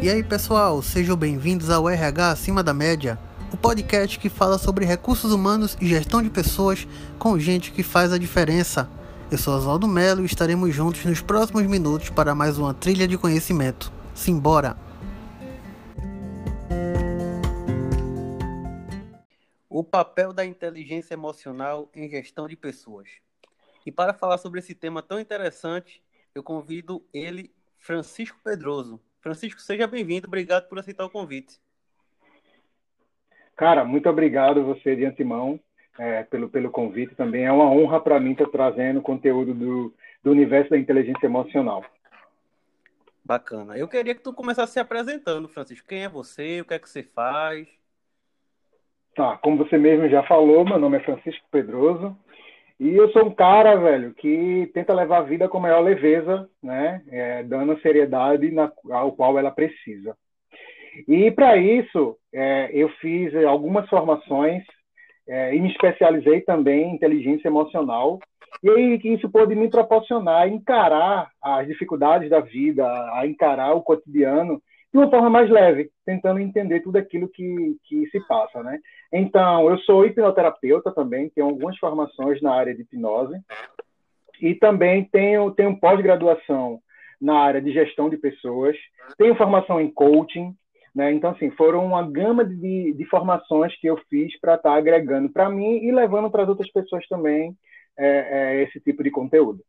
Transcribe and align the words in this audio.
E 0.00 0.08
aí, 0.08 0.22
pessoal, 0.22 0.80
sejam 0.80 1.16
bem-vindos 1.16 1.70
ao 1.70 1.90
RH 1.90 2.30
Acima 2.30 2.62
da 2.62 2.72
Média, 2.72 3.18
o 3.52 3.56
podcast 3.56 4.16
que 4.16 4.28
fala 4.28 4.56
sobre 4.56 4.84
recursos 4.84 5.32
humanos 5.32 5.76
e 5.80 5.88
gestão 5.88 6.22
de 6.22 6.30
pessoas 6.30 6.86
com 7.18 7.36
gente 7.36 7.72
que 7.72 7.82
faz 7.82 8.12
a 8.12 8.18
diferença. 8.18 8.88
Eu 9.28 9.36
sou 9.36 9.56
Oswaldo 9.56 9.88
Melo 9.88 10.22
e 10.22 10.26
estaremos 10.26 10.72
juntos 10.72 11.04
nos 11.04 11.20
próximos 11.20 11.64
minutos 11.64 12.10
para 12.10 12.32
mais 12.32 12.58
uma 12.58 12.72
trilha 12.72 13.08
de 13.08 13.18
conhecimento. 13.18 13.92
Simbora! 14.14 14.76
O 19.68 19.82
papel 19.82 20.32
da 20.32 20.46
inteligência 20.46 21.14
emocional 21.14 21.90
em 21.92 22.08
gestão 22.08 22.46
de 22.46 22.54
pessoas. 22.54 23.08
E 23.84 23.90
para 23.90 24.14
falar 24.14 24.38
sobre 24.38 24.60
esse 24.60 24.76
tema 24.76 25.02
tão 25.02 25.18
interessante, 25.18 26.00
eu 26.36 26.42
convido 26.44 27.04
ele, 27.12 27.52
Francisco 27.80 28.38
Pedroso. 28.44 29.00
Francisco, 29.20 29.60
seja 29.60 29.86
bem-vindo, 29.86 30.26
obrigado 30.26 30.68
por 30.68 30.78
aceitar 30.78 31.04
o 31.04 31.10
convite. 31.10 31.58
Cara, 33.56 33.84
muito 33.84 34.08
obrigado 34.08 34.64
você 34.64 34.94
de 34.94 35.04
antemão 35.04 35.58
é, 35.98 36.22
pelo, 36.22 36.48
pelo 36.48 36.70
convite. 36.70 37.14
Também 37.16 37.44
é 37.44 37.52
uma 37.52 37.68
honra 37.68 38.00
para 38.00 38.20
mim 38.20 38.32
estar 38.32 38.46
trazendo 38.46 39.02
conteúdo 39.02 39.52
do, 39.52 39.94
do 40.22 40.30
universo 40.30 40.70
da 40.70 40.78
inteligência 40.78 41.26
emocional. 41.26 41.84
Bacana. 43.24 43.76
Eu 43.76 43.88
queria 43.88 44.14
que 44.14 44.22
tu 44.22 44.32
começasse 44.32 44.74
se 44.74 44.80
apresentando, 44.80 45.48
Francisco. 45.48 45.88
Quem 45.88 46.04
é 46.04 46.08
você? 46.08 46.60
O 46.60 46.64
que 46.64 46.74
é 46.74 46.78
que 46.78 46.88
você 46.88 47.02
faz? 47.02 47.68
Tá, 49.14 49.36
como 49.38 49.58
você 49.58 49.76
mesmo 49.76 50.08
já 50.08 50.22
falou, 50.22 50.64
meu 50.64 50.78
nome 50.78 50.96
é 50.96 51.00
Francisco 51.00 51.44
Pedroso. 51.50 52.16
E 52.80 52.94
eu 52.94 53.10
sou 53.10 53.26
um 53.26 53.34
cara, 53.34 53.74
velho, 53.76 54.14
que 54.14 54.70
tenta 54.72 54.94
levar 54.94 55.18
a 55.18 55.22
vida 55.22 55.48
com 55.48 55.58
a 55.58 55.62
maior 55.62 55.80
leveza, 55.80 56.48
né? 56.62 57.02
É, 57.10 57.42
dando 57.42 57.72
a 57.72 57.80
seriedade 57.80 58.50
na, 58.52 58.72
ao 58.90 59.12
qual 59.12 59.36
ela 59.38 59.50
precisa. 59.50 60.16
E 61.06 61.30
para 61.32 61.56
isso, 61.56 62.16
é, 62.32 62.70
eu 62.72 62.88
fiz 63.00 63.34
algumas 63.44 63.88
formações 63.88 64.62
é, 65.28 65.54
e 65.54 65.60
me 65.60 65.70
especializei 65.70 66.40
também 66.42 66.84
em 66.84 66.94
inteligência 66.94 67.48
emocional. 67.48 68.18
E 68.62 68.70
aí 68.70 69.00
isso 69.04 69.28
pôde 69.30 69.54
me 69.54 69.68
proporcionar 69.68 70.48
encarar 70.48 71.30
as 71.42 71.66
dificuldades 71.66 72.30
da 72.30 72.40
vida, 72.40 72.84
a 73.14 73.26
encarar 73.26 73.74
o 73.74 73.82
cotidiano 73.82 74.62
de 74.92 74.98
uma 74.98 75.10
forma 75.10 75.28
mais 75.28 75.50
leve, 75.50 75.90
tentando 76.06 76.40
entender 76.40 76.80
tudo 76.80 76.96
aquilo 76.96 77.28
que, 77.28 77.76
que 77.84 78.06
se 78.06 78.20
passa, 78.26 78.62
né? 78.62 78.78
Então, 79.12 79.70
eu 79.70 79.78
sou 79.78 80.04
hipnoterapeuta 80.04 80.92
também, 80.92 81.30
tenho 81.30 81.46
algumas 81.46 81.76
formações 81.78 82.42
na 82.42 82.52
área 82.52 82.74
de 82.74 82.82
hipnose 82.82 83.40
e 84.40 84.54
também 84.54 85.04
tenho, 85.04 85.50
tenho 85.52 85.78
pós-graduação 85.78 86.80
na 87.20 87.38
área 87.38 87.60
de 87.60 87.72
gestão 87.72 88.08
de 88.08 88.16
pessoas, 88.16 88.76
tenho 89.16 89.34
formação 89.34 89.80
em 89.80 89.90
coaching, 89.90 90.54
né? 90.94 91.12
Então, 91.12 91.30
assim, 91.30 91.50
foram 91.52 91.84
uma 91.84 92.08
gama 92.08 92.44
de, 92.44 92.92
de 92.92 93.04
formações 93.06 93.74
que 93.80 93.86
eu 93.86 93.96
fiz 94.08 94.38
para 94.40 94.54
estar 94.54 94.70
tá 94.70 94.76
agregando 94.76 95.28
para 95.30 95.48
mim 95.48 95.78
e 95.78 95.90
levando 95.90 96.30
para 96.30 96.42
as 96.42 96.48
outras 96.48 96.70
pessoas 96.70 97.06
também 97.08 97.56
é, 97.96 98.06
é, 98.08 98.62
esse 98.62 98.80
tipo 98.80 99.02
de 99.02 99.10
conteúdo. 99.10 99.64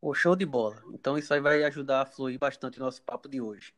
Oh, 0.00 0.14
show 0.14 0.34
de 0.34 0.44
bola. 0.44 0.82
Então 0.92 1.16
isso 1.16 1.32
aí 1.32 1.40
vai 1.40 1.62
ajudar 1.64 2.02
a 2.02 2.06
fluir 2.06 2.38
bastante 2.38 2.78
o 2.78 2.82
nosso 2.82 3.02
papo 3.02 3.28
de 3.28 3.40
hoje. 3.40 3.72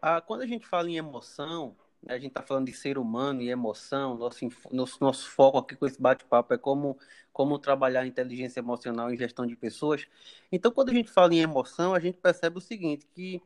Ah, 0.00 0.20
quando 0.20 0.42
a 0.42 0.46
gente 0.46 0.66
fala 0.66 0.88
em 0.88 0.96
emoção, 0.96 1.76
a 2.08 2.14
gente 2.14 2.28
está 2.28 2.42
falando 2.42 2.66
de 2.66 2.72
ser 2.72 2.98
humano 2.98 3.42
e 3.42 3.50
emoção, 3.50 4.16
nosso, 4.16 4.48
nosso, 4.72 4.98
nosso 5.00 5.30
foco 5.30 5.58
aqui 5.58 5.76
com 5.76 5.86
esse 5.86 6.00
bate-papo 6.00 6.54
é 6.54 6.58
como, 6.58 6.98
como 7.32 7.58
trabalhar 7.58 8.06
inteligência 8.06 8.60
emocional 8.60 9.12
em 9.12 9.16
gestão 9.16 9.46
de 9.46 9.54
pessoas. 9.54 10.06
Então, 10.50 10.70
quando 10.72 10.90
a 10.90 10.94
gente 10.94 11.10
fala 11.10 11.34
em 11.34 11.40
emoção, 11.40 11.94
a 11.94 12.00
gente 12.00 12.18
percebe 12.18 12.58
o 12.58 12.60
seguinte, 12.60 13.06
que 13.14 13.42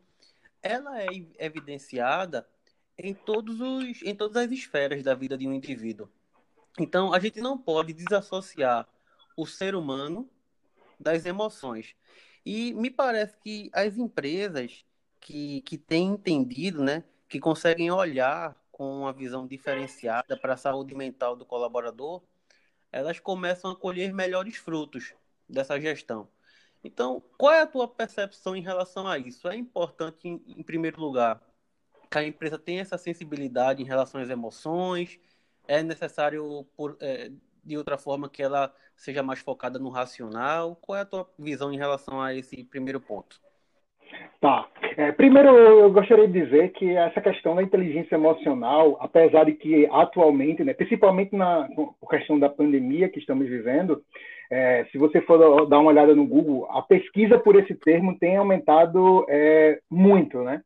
ela 0.62 1.02
é 1.02 1.06
evidenciada 1.38 2.46
em, 2.96 3.12
todos 3.12 3.60
os, 3.60 4.02
em 4.02 4.14
todas 4.14 4.36
as 4.36 4.52
esferas 4.52 5.02
da 5.02 5.14
vida 5.14 5.36
de 5.36 5.48
um 5.48 5.52
indivíduo. 5.52 6.08
Então, 6.78 7.12
a 7.12 7.18
gente 7.18 7.40
não 7.40 7.58
pode 7.58 7.92
desassociar 7.92 8.88
o 9.36 9.46
ser 9.46 9.74
humano 9.74 10.28
das 10.98 11.26
emoções. 11.26 11.94
E 12.46 12.72
me 12.74 12.90
parece 12.90 13.36
que 13.38 13.70
as 13.72 13.96
empresas 13.96 14.84
que, 15.20 15.60
que 15.62 15.76
têm 15.76 16.08
entendido, 16.08 16.82
né, 16.82 17.02
que 17.28 17.40
conseguem 17.40 17.90
olhar 17.90 18.56
com 18.70 19.00
uma 19.00 19.12
visão 19.12 19.46
diferenciada 19.46 20.36
para 20.36 20.54
a 20.54 20.56
saúde 20.56 20.94
mental 20.94 21.36
do 21.36 21.46
colaborador, 21.46 22.22
elas 22.90 23.20
começam 23.20 23.70
a 23.70 23.76
colher 23.76 24.12
melhores 24.12 24.56
frutos 24.56 25.14
dessa 25.48 25.80
gestão. 25.80 26.28
Então, 26.82 27.22
qual 27.38 27.52
é 27.52 27.62
a 27.62 27.66
tua 27.66 27.88
percepção 27.88 28.54
em 28.54 28.62
relação 28.62 29.06
a 29.08 29.18
isso? 29.18 29.48
É 29.48 29.56
importante, 29.56 30.28
em, 30.28 30.62
primeiro 30.62 31.00
lugar, 31.00 31.40
que 32.10 32.18
a 32.18 32.24
empresa 32.24 32.58
tenha 32.58 32.82
essa 32.82 32.98
sensibilidade 32.98 33.82
em 33.82 33.86
relação 33.86 34.20
às 34.20 34.28
emoções? 34.28 35.18
É 35.66 35.82
necessário, 35.82 36.66
por, 36.76 36.96
é, 37.00 37.30
de 37.64 37.78
outra 37.78 37.96
forma, 37.96 38.28
que 38.28 38.42
ela 38.42 38.74
seja 38.96 39.22
mais 39.22 39.40
focada 39.40 39.78
no 39.78 39.88
racional? 39.88 40.76
Qual 40.76 40.98
é 40.98 41.00
a 41.00 41.06
tua 41.06 41.28
visão 41.38 41.72
em 41.72 41.78
relação 41.78 42.20
a 42.20 42.34
esse 42.34 42.62
primeiro 42.64 43.00
ponto? 43.00 43.40
Tá. 44.40 44.68
É, 44.96 45.10
primeiro, 45.12 45.48
eu 45.48 45.90
gostaria 45.90 46.28
de 46.28 46.44
dizer 46.44 46.70
que 46.72 46.94
essa 46.94 47.20
questão 47.20 47.54
da 47.54 47.62
inteligência 47.62 48.14
emocional, 48.14 48.98
apesar 49.00 49.44
de 49.44 49.52
que 49.52 49.88
atualmente, 49.90 50.62
né, 50.62 50.74
principalmente 50.74 51.34
na 51.34 51.66
questão 52.10 52.38
da 52.38 52.50
pandemia 52.50 53.08
que 53.08 53.18
estamos 53.18 53.48
vivendo, 53.48 54.02
é, 54.50 54.84
se 54.92 54.98
você 54.98 55.22
for 55.22 55.66
dar 55.66 55.78
uma 55.78 55.90
olhada 55.90 56.14
no 56.14 56.26
Google, 56.26 56.66
a 56.70 56.82
pesquisa 56.82 57.38
por 57.38 57.56
esse 57.56 57.74
termo 57.74 58.18
tem 58.18 58.36
aumentado 58.36 59.24
é, 59.30 59.78
muito, 59.90 60.42
né? 60.42 60.60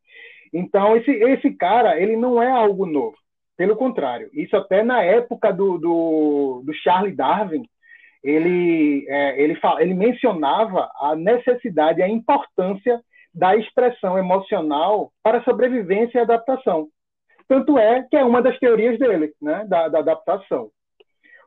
Então, 0.53 0.97
esse, 0.97 1.10
esse 1.10 1.50
cara, 1.53 2.00
ele 2.00 2.16
não 2.16 2.42
é 2.42 2.50
algo 2.50 2.84
novo. 2.84 3.16
Pelo 3.56 3.76
contrário, 3.76 4.28
isso 4.32 4.56
até 4.56 4.82
na 4.82 5.03
época 5.03 5.53
do, 5.53 5.78
do, 5.78 6.62
do 6.65 6.75
Charles 6.75 7.16
Darwin, 7.16 7.62
ele, 8.22 9.06
é, 9.09 9.41
ele, 9.41 9.59
ele 9.78 9.94
mencionava 9.94 10.91
a 11.00 11.15
necessidade, 11.15 12.03
a 12.03 12.09
importância 12.09 13.00
da 13.34 13.56
expressão 13.56 14.19
emocional 14.19 15.11
para 15.22 15.43
sobrevivência 15.44 16.19
e 16.19 16.21
adaptação. 16.21 16.89
Tanto 17.49 17.78
é 17.78 18.06
que 18.11 18.16
é 18.16 18.25
uma 18.25 18.43
das 18.43 18.59
teorias 18.59 18.99
dele, 18.99 19.33
né, 19.41 19.65
da, 19.66 19.89
da 19.89 19.99
adaptação. 20.00 20.71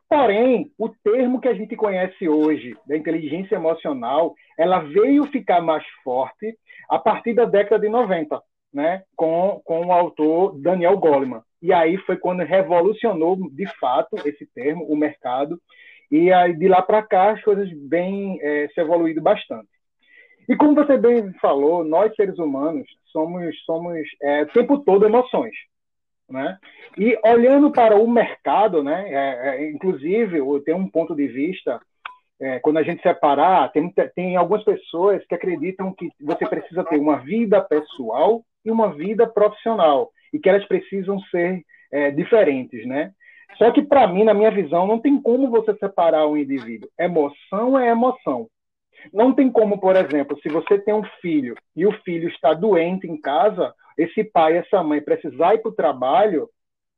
Porém, 0.08 0.70
o 0.78 0.90
termo 0.90 1.40
que 1.40 1.48
a 1.48 1.54
gente 1.54 1.74
conhece 1.74 2.28
hoje, 2.28 2.76
da 2.86 2.96
inteligência 2.96 3.54
emocional, 3.54 4.34
ela 4.58 4.80
veio 4.80 5.24
ficar 5.28 5.62
mais 5.62 5.84
forte 6.04 6.54
a 6.90 6.98
partir 6.98 7.32
da 7.32 7.46
década 7.46 7.80
de 7.80 7.88
90, 7.88 8.38
né, 8.74 9.04
com, 9.16 9.62
com 9.64 9.86
o 9.86 9.92
autor 9.92 10.60
Daniel 10.60 10.98
Goleman. 10.98 11.40
E 11.62 11.72
aí 11.72 11.96
foi 11.98 12.18
quando 12.18 12.42
revolucionou, 12.42 13.38
de 13.50 13.66
fato, 13.78 14.16
esse 14.26 14.44
termo, 14.52 14.84
o 14.84 14.96
mercado. 14.96 15.58
E 16.10 16.30
aí, 16.30 16.54
de 16.54 16.68
lá 16.68 16.82
para 16.82 17.02
cá, 17.02 17.30
as 17.30 17.42
coisas 17.42 17.72
bem 17.72 18.38
é, 18.42 18.68
se 18.74 18.80
evoluído 18.80 19.22
bastante. 19.22 19.71
E 20.48 20.56
como 20.56 20.74
você 20.74 20.96
bem 20.96 21.32
falou, 21.34 21.84
nós 21.84 22.14
seres 22.14 22.38
humanos 22.38 22.86
somos, 23.06 23.54
somos 23.64 23.98
é, 24.20 24.42
o 24.42 24.46
tempo 24.46 24.78
todo 24.78 25.06
emoções. 25.06 25.54
Né? 26.28 26.58
E 26.96 27.18
olhando 27.24 27.70
para 27.70 27.96
o 27.96 28.10
mercado, 28.10 28.82
né, 28.82 29.04
é, 29.08 29.48
é, 29.48 29.70
inclusive, 29.70 30.38
eu 30.38 30.62
tenho 30.64 30.78
um 30.78 30.88
ponto 30.88 31.14
de 31.14 31.28
vista, 31.28 31.80
é, 32.40 32.58
quando 32.60 32.78
a 32.78 32.82
gente 32.82 33.02
separar, 33.02 33.70
tem, 33.70 33.92
tem 34.14 34.36
algumas 34.36 34.64
pessoas 34.64 35.24
que 35.26 35.34
acreditam 35.34 35.94
que 35.94 36.08
você 36.20 36.46
precisa 36.46 36.84
ter 36.84 36.98
uma 36.98 37.18
vida 37.18 37.60
pessoal 37.60 38.42
e 38.64 38.70
uma 38.70 38.94
vida 38.94 39.26
profissional, 39.26 40.10
e 40.32 40.38
que 40.38 40.48
elas 40.48 40.64
precisam 40.66 41.20
ser 41.30 41.62
é, 41.92 42.10
diferentes. 42.10 42.86
Né? 42.86 43.12
Só 43.58 43.70
que, 43.70 43.82
para 43.82 44.06
mim, 44.06 44.24
na 44.24 44.32
minha 44.32 44.50
visão, 44.50 44.86
não 44.86 44.98
tem 44.98 45.20
como 45.20 45.50
você 45.50 45.74
separar 45.74 46.26
o 46.26 46.36
indivíduo. 46.36 46.88
Emoção 46.98 47.78
é 47.78 47.90
emoção. 47.90 48.48
Não 49.12 49.34
tem 49.34 49.50
como, 49.50 49.80
por 49.80 49.96
exemplo, 49.96 50.38
se 50.42 50.48
você 50.48 50.78
tem 50.78 50.94
um 50.94 51.04
filho 51.20 51.54
e 51.74 51.86
o 51.86 51.92
filho 52.02 52.28
está 52.28 52.52
doente 52.52 53.06
em 53.06 53.20
casa, 53.20 53.74
esse 53.96 54.24
pai, 54.24 54.56
essa 54.56 54.82
mãe 54.82 55.00
precisar 55.00 55.54
ir 55.54 55.62
para 55.62 55.70
o 55.70 55.74
trabalho, 55.74 56.48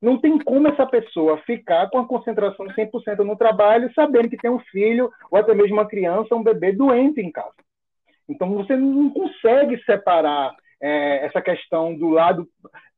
não 0.01 0.19
tem 0.19 0.39
como 0.39 0.69
essa 0.69 0.87
pessoa 0.87 1.39
ficar 1.39 1.89
com 1.89 1.99
a 1.99 2.06
concentração 2.06 2.67
100% 2.67 3.19
no 3.25 3.37
trabalho, 3.37 3.91
sabendo 3.95 4.29
que 4.29 4.37
tem 4.37 4.51
um 4.51 4.59
filho 4.59 5.11
ou 5.31 5.39
até 5.39 5.55
mesmo 5.55 5.77
uma 5.77 5.89
criança, 5.89 6.35
um 6.35 6.43
bebê 6.43 6.73
doente 6.73 7.21
em 7.21 7.33
casa. 7.33 7.55
Então 8.29 8.53
você 8.55 8.77
não 8.77 9.11
consegue 9.11 9.83
separar 9.85 10.55
é, 10.81 11.25
essa 11.27 11.41
questão 11.41 11.95
do 11.95 12.09
lado 12.11 12.47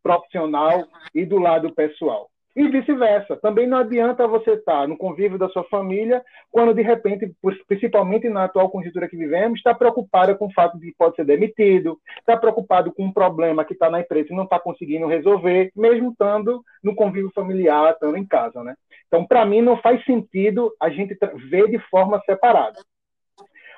profissional 0.03 0.85
e 1.15 1.25
do 1.25 1.39
lado 1.39 1.73
pessoal. 1.73 2.29
E 2.57 2.69
vice-versa. 2.69 3.37
Também 3.37 3.67
não 3.67 3.77
adianta 3.77 4.27
você 4.27 4.53
estar 4.53 4.89
no 4.89 4.97
convívio 4.97 5.37
da 5.37 5.47
sua 5.51 5.63
família 5.65 6.25
quando, 6.51 6.73
de 6.73 6.81
repente, 6.81 7.31
principalmente 7.69 8.31
na 8.31 8.45
atual 8.45 8.71
conjuntura 8.71 9.07
que 9.07 9.17
vivemos, 9.17 9.59
está 9.59 9.75
preocupada 9.75 10.35
com 10.35 10.47
o 10.47 10.53
fato 10.53 10.79
de 10.79 10.87
que 10.87 10.97
pode 10.97 11.17
ser 11.17 11.27
demitido, 11.27 12.01
está 12.19 12.35
preocupado 12.35 12.91
com 12.95 13.05
um 13.05 13.13
problema 13.13 13.63
que 13.63 13.75
está 13.75 13.91
na 13.91 14.01
empresa 14.01 14.29
e 14.33 14.35
não 14.35 14.45
está 14.45 14.59
conseguindo 14.59 15.07
resolver, 15.07 15.71
mesmo 15.77 16.13
estando 16.13 16.63
no 16.83 16.95
convívio 16.95 17.31
familiar, 17.35 17.93
estando 17.93 18.17
em 18.17 18.27
casa. 18.27 18.65
Né? 18.65 18.75
Então, 19.07 19.27
para 19.27 19.45
mim, 19.45 19.61
não 19.61 19.77
faz 19.77 20.03
sentido 20.07 20.73
a 20.81 20.89
gente 20.89 21.15
ver 21.51 21.69
de 21.69 21.79
forma 21.91 22.23
separada. 22.25 22.81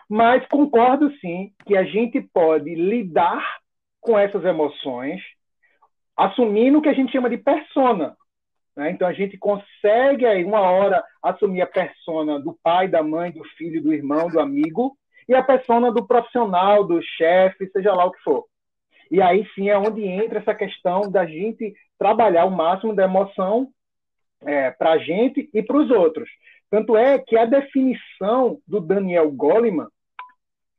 Mas 0.09 0.47
concordo, 0.47 1.11
sim, 1.19 1.51
que 1.67 1.77
a 1.77 1.83
gente 1.83 2.21
pode 2.33 2.73
lidar 2.77 3.59
com 4.01 4.17
essas 4.17 4.45
emoções 4.45 5.21
assumindo 6.17 6.79
o 6.79 6.83
que 6.83 6.89
a 6.89 6.95
gente 6.95 7.13
chama 7.13 7.31
de 7.31 7.39
persona. 7.39 8.17
Né? 8.79 8.93
Então 8.93 9.09
a 9.09 9.13
gente 9.13 9.37
consegue 9.37 10.25
aí 10.25 10.45
uma 10.45 10.61
hora 10.61 11.03
assumir 11.21 11.61
a 11.63 11.67
persona 11.67 12.39
do 12.39 12.57
pai, 12.63 12.87
da 12.87 13.03
mãe, 13.03 13.33
do 13.33 13.43
filho, 13.57 13.83
do 13.83 13.93
irmão, 13.93 14.29
do 14.29 14.39
amigo 14.39 14.97
e 15.29 15.35
a 15.35 15.43
persona 15.43 15.91
do 15.91 16.07
profissional, 16.07 16.85
do 16.85 17.03
chefe, 17.03 17.69
seja 17.73 17.93
lá 17.93 18.05
o 18.05 18.13
que 18.13 18.23
for. 18.23 18.45
E 19.11 19.21
aí 19.21 19.45
sim 19.53 19.69
é 19.69 19.77
onde 19.77 20.07
entra 20.07 20.39
essa 20.39 20.55
questão 20.55 21.11
da 21.11 21.27
gente 21.27 21.75
trabalhar 21.99 22.45
o 22.45 22.53
máximo 22.53 22.95
da 22.95 23.03
emoção 23.03 23.69
é, 24.43 24.71
para 24.71 24.93
a 24.93 24.99
gente 24.99 25.51
e 25.53 25.61
para 25.61 25.77
os 25.77 25.91
outros. 25.91 26.31
Tanto 26.71 26.97
é 26.97 27.19
que 27.19 27.37
a 27.37 27.47
definição 27.47 28.61
do 28.65 28.81
Daniel 28.81 29.29
Goleman 29.33 29.89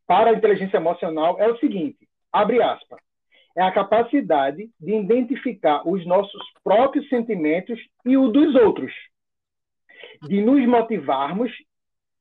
para 0.07 0.29
a 0.29 0.33
inteligência 0.33 0.77
emocional 0.77 1.37
é 1.37 1.49
o 1.49 1.57
seguinte: 1.57 2.07
abre 2.31 2.61
aspas, 2.61 3.01
é 3.59 3.61
a 3.61 3.71
capacidade 3.73 4.69
de 4.79 4.95
identificar 4.95 5.85
os 5.85 6.05
nossos 6.05 6.41
próprios 6.63 7.09
sentimentos 7.09 7.77
e 8.05 8.15
o 8.15 8.29
dos 8.29 8.55
outros, 8.55 8.93
de 10.29 10.41
nos 10.41 10.65
motivarmos 10.65 11.51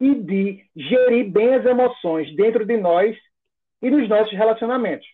e 0.01 0.17
de 0.17 0.65
gerir 0.75 1.31
bem 1.31 1.55
as 1.55 1.65
emoções 1.65 2.35
dentro 2.35 2.67
de 2.67 2.77
nós 2.77 3.17
e 3.81 3.89
nos 3.89 4.09
nossos 4.09 4.33
relacionamentos. 4.33 5.07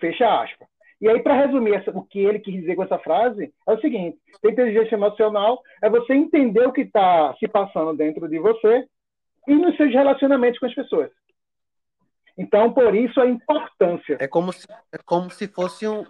Fecha 0.00 0.42
aspas. 0.42 0.66
E 1.00 1.08
aí, 1.08 1.22
para 1.22 1.46
resumir 1.46 1.74
essa, 1.74 1.96
o 1.96 2.04
que 2.04 2.18
ele 2.18 2.40
quis 2.40 2.54
dizer 2.54 2.74
com 2.74 2.82
essa 2.82 2.98
frase, 2.98 3.54
é 3.64 3.72
o 3.72 3.80
seguinte: 3.80 4.18
inteligência 4.44 4.96
emocional 4.96 5.62
é 5.80 5.88
você 5.88 6.12
entender 6.12 6.66
o 6.66 6.72
que 6.72 6.80
está 6.80 7.36
se 7.38 7.46
passando 7.46 7.96
dentro 7.96 8.28
de 8.28 8.40
você 8.40 8.84
e 9.46 9.54
nos 9.54 9.76
seus 9.76 9.92
relacionamentos 9.92 10.58
com 10.58 10.66
as 10.66 10.74
pessoas. 10.74 11.12
Então, 12.38 12.72
por 12.72 12.94
isso 12.94 13.20
a 13.20 13.26
importância. 13.26 14.16
É 14.20 14.28
como 14.28 14.52
se, 14.52 14.66
é 14.92 14.98
como 15.04 15.28
se 15.28 15.48
fosse 15.48 15.86
um 15.86 16.04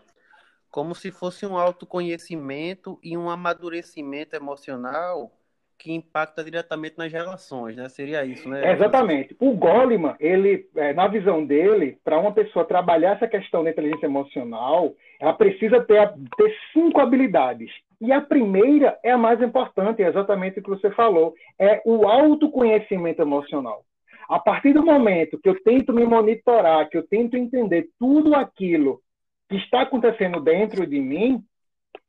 como 0.71 0.95
se 0.95 1.11
fosse 1.11 1.47
um 1.47 1.57
autoconhecimento 1.57 2.99
e 3.03 3.17
um 3.17 3.31
amadurecimento 3.31 4.37
emocional 4.37 5.33
que 5.79 5.93
impacta 5.93 6.43
diretamente 6.43 6.99
nas 6.99 7.13
relações, 7.13 7.77
né? 7.77 7.89
Seria 7.89 8.25
isso, 8.25 8.49
né? 8.49 8.73
Exatamente. 8.73 9.35
O 9.39 9.53
Goleman, 9.53 10.17
ele, 10.19 10.69
é, 10.77 10.93
na 10.93 11.07
visão 11.07 11.47
dele, 11.47 11.99
para 12.05 12.19
uma 12.19 12.33
pessoa 12.33 12.65
trabalhar 12.65 13.15
essa 13.15 13.29
questão 13.29 13.63
da 13.63 13.71
inteligência 13.71 14.07
emocional, 14.07 14.93
ela 15.21 15.33
precisa 15.33 15.81
ter, 15.81 16.13
ter 16.37 16.55
cinco 16.73 17.01
habilidades. 17.01 17.71
E 18.01 18.13
a 18.13 18.21
primeira 18.21 18.99
é 19.05 19.13
a 19.13 19.19
mais 19.19 19.41
importante, 19.41 20.03
é 20.03 20.09
exatamente 20.09 20.59
o 20.59 20.63
que 20.63 20.71
você 20.71 20.91
falou, 20.91 21.35
é 21.59 21.81
o 21.85 22.07
autoconhecimento 22.09 23.23
emocional. 23.23 23.85
A 24.29 24.39
partir 24.39 24.75
do 24.75 24.85
momento 24.85 25.39
que 25.39 25.49
eu 25.49 25.63
tento 25.63 25.93
me 25.93 26.05
monitorar, 26.05 26.89
que 26.91 26.99
eu 26.99 27.07
tento 27.07 27.37
entender 27.37 27.89
tudo 27.99 28.35
aquilo 28.35 29.01
que 29.49 29.57
está 29.57 29.83
acontecendo 29.83 30.39
dentro 30.39 30.87
de 30.87 31.01
mim, 31.01 31.43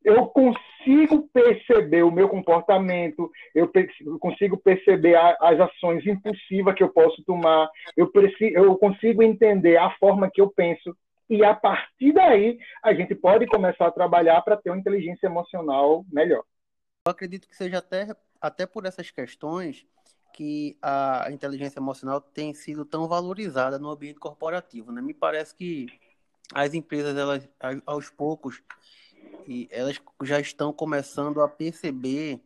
eu 0.04 0.26
consigo 0.26 1.28
perceber 1.32 2.02
o 2.02 2.10
meu 2.10 2.28
comportamento, 2.28 3.30
eu, 3.54 3.70
consigo 4.18 4.58
perceber 4.58 5.16
as 5.16 5.58
ações 5.60 6.06
impulsivas 6.06 6.74
que 6.74 6.82
eu 6.82 6.90
posso 6.90 7.22
tomar, 7.24 7.70
eu, 7.96 8.10
eu 8.52 8.76
consigo 8.76 9.22
entender 9.22 9.78
a 9.78 9.90
forma 9.98 10.30
que 10.30 10.42
eu 10.42 10.50
penso, 10.50 10.94
e 11.28 11.42
a 11.42 11.54
partir 11.54 12.12
daí 12.12 12.58
a 12.82 12.92
gente 12.92 13.14
pode 13.14 13.46
começar 13.46 13.86
a 13.86 13.92
trabalhar 13.92 14.42
para 14.42 14.56
ter 14.56 14.70
uma 14.70 14.78
inteligência 14.78 15.26
emocional 15.26 16.04
melhor. 16.12 16.44
Eu 17.06 17.12
acredito 17.12 17.48
que 17.48 17.56
seja 17.56 17.78
até, 17.78 18.08
até 18.40 18.66
por 18.66 18.84
essas 18.84 19.10
questões 19.10 19.86
que 20.32 20.76
a 20.80 21.30
inteligência 21.30 21.78
emocional 21.78 22.20
tem 22.20 22.54
sido 22.54 22.84
tão 22.84 23.06
valorizada 23.08 23.78
no 23.78 23.90
ambiente 23.90 24.18
corporativo. 24.18 24.92
Né? 24.92 25.00
Me 25.00 25.14
parece 25.14 25.54
que 25.54 25.86
as 26.52 26.74
empresas, 26.74 27.16
elas, 27.16 27.48
aos 27.86 28.10
poucos, 28.10 28.62
e 29.46 29.68
elas 29.70 30.00
já 30.22 30.40
estão 30.40 30.72
começando 30.72 31.40
a 31.40 31.48
perceber 31.48 32.40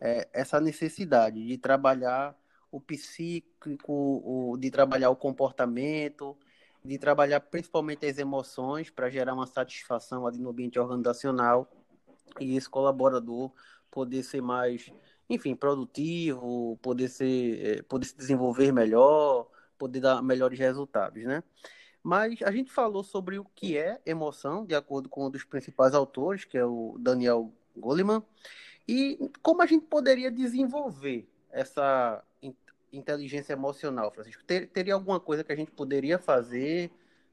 é, 0.00 0.28
essa 0.32 0.60
necessidade 0.60 1.46
de 1.46 1.58
trabalhar 1.58 2.36
o 2.70 2.80
psíquico, 2.80 4.22
o, 4.24 4.56
de 4.56 4.70
trabalhar 4.70 5.10
o 5.10 5.16
comportamento, 5.16 6.36
de 6.84 6.98
trabalhar 6.98 7.40
principalmente 7.40 8.06
as 8.06 8.18
emoções 8.18 8.90
para 8.90 9.10
gerar 9.10 9.34
uma 9.34 9.46
satisfação 9.46 10.26
ali 10.26 10.38
no 10.38 10.50
ambiente 10.50 10.78
organizacional 10.78 11.70
e 12.40 12.56
esse 12.56 12.68
colaborador 12.68 13.52
poder 13.90 14.22
ser 14.22 14.40
mais 14.40 14.90
enfim, 15.32 15.54
produtivo, 15.54 16.78
poder, 16.82 17.08
ser, 17.08 17.78
eh, 17.78 17.82
poder 17.82 18.04
se 18.04 18.16
desenvolver 18.16 18.70
melhor, 18.70 19.48
poder 19.78 20.00
dar 20.00 20.22
melhores 20.22 20.58
resultados, 20.58 21.24
né? 21.24 21.42
Mas 22.02 22.42
a 22.42 22.50
gente 22.50 22.70
falou 22.70 23.02
sobre 23.02 23.38
o 23.38 23.44
que 23.54 23.78
é 23.78 23.98
emoção, 24.04 24.66
de 24.66 24.74
acordo 24.74 25.08
com 25.08 25.26
um 25.26 25.30
dos 25.30 25.42
principais 25.42 25.94
autores, 25.94 26.44
que 26.44 26.58
é 26.58 26.64
o 26.66 26.96
Daniel 26.98 27.50
Goleman, 27.74 28.22
e 28.86 29.30
como 29.42 29.62
a 29.62 29.66
gente 29.66 29.86
poderia 29.86 30.30
desenvolver 30.30 31.26
essa 31.50 32.22
inteligência 32.92 33.54
emocional, 33.54 34.12
Francisco? 34.12 34.44
Ter, 34.44 34.66
teria 34.66 34.92
alguma 34.92 35.18
coisa 35.18 35.42
que 35.42 35.52
a 35.52 35.56
gente 35.56 35.70
poderia 35.70 36.18
fazer 36.18 36.90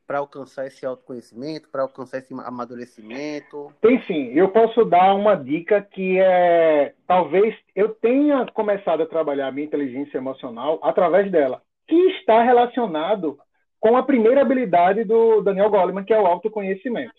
para 0.09 0.17
alcançar 0.17 0.65
esse 0.65 0.87
autoconhecimento, 0.87 1.69
para 1.69 1.83
alcançar 1.83 2.17
esse 2.17 2.33
amadurecimento? 2.33 3.71
Tem 3.79 4.01
sim. 4.07 4.31
Eu 4.33 4.49
posso 4.49 4.83
dar 4.83 5.13
uma 5.13 5.35
dica 5.35 5.83
que 5.83 6.17
é 6.19 6.95
talvez 7.05 7.55
eu 7.75 7.89
tenha 7.89 8.43
começado 8.47 9.03
a 9.03 9.05
trabalhar 9.05 9.49
a 9.49 9.51
minha 9.51 9.67
inteligência 9.67 10.17
emocional 10.17 10.79
através 10.81 11.31
dela, 11.31 11.61
que 11.87 11.95
está 12.13 12.41
relacionado 12.41 13.37
com 13.79 13.95
a 13.95 14.01
primeira 14.01 14.41
habilidade 14.41 15.03
do 15.03 15.41
Daniel 15.41 15.69
Goleman, 15.69 16.03
que 16.03 16.11
é 16.11 16.19
o 16.19 16.25
autoconhecimento. 16.25 17.13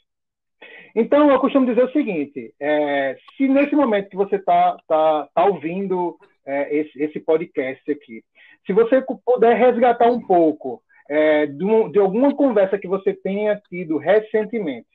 Então, 0.93 1.31
eu 1.31 1.39
costumo 1.39 1.67
dizer 1.67 1.85
o 1.85 1.93
seguinte: 1.93 2.53
é, 2.59 3.17
se 3.37 3.47
nesse 3.47 3.77
momento 3.77 4.11
que 4.11 4.17
você 4.17 4.35
está 4.35 4.77
tá, 4.89 5.29
tá 5.33 5.45
ouvindo 5.45 6.19
é, 6.45 6.77
esse, 6.77 7.01
esse 7.01 7.21
podcast 7.21 7.89
aqui, 7.89 8.25
se 8.67 8.73
você 8.73 9.01
puder 9.25 9.57
resgatar 9.57 10.11
um 10.11 10.21
pouco 10.21 10.83
é, 11.11 11.45
de, 11.45 11.65
um, 11.65 11.91
de 11.91 11.99
alguma 11.99 12.33
conversa 12.37 12.79
que 12.79 12.87
você 12.87 13.13
tenha 13.13 13.61
tido 13.69 13.99
recentemente, 13.99 14.87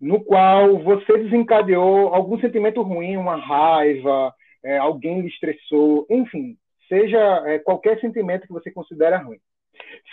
no 0.00 0.22
qual 0.22 0.78
você 0.80 1.16
desencadeou 1.18 2.12
algum 2.12 2.38
sentimento 2.40 2.82
ruim, 2.82 3.16
uma 3.16 3.36
raiva, 3.36 4.34
é, 4.64 4.76
alguém 4.78 5.20
lhe 5.20 5.28
estressou, 5.28 6.06
enfim, 6.10 6.58
seja 6.88 7.20
é, 7.46 7.60
qualquer 7.60 8.00
sentimento 8.00 8.48
que 8.48 8.52
você 8.52 8.68
considera 8.72 9.18
ruim. 9.18 9.38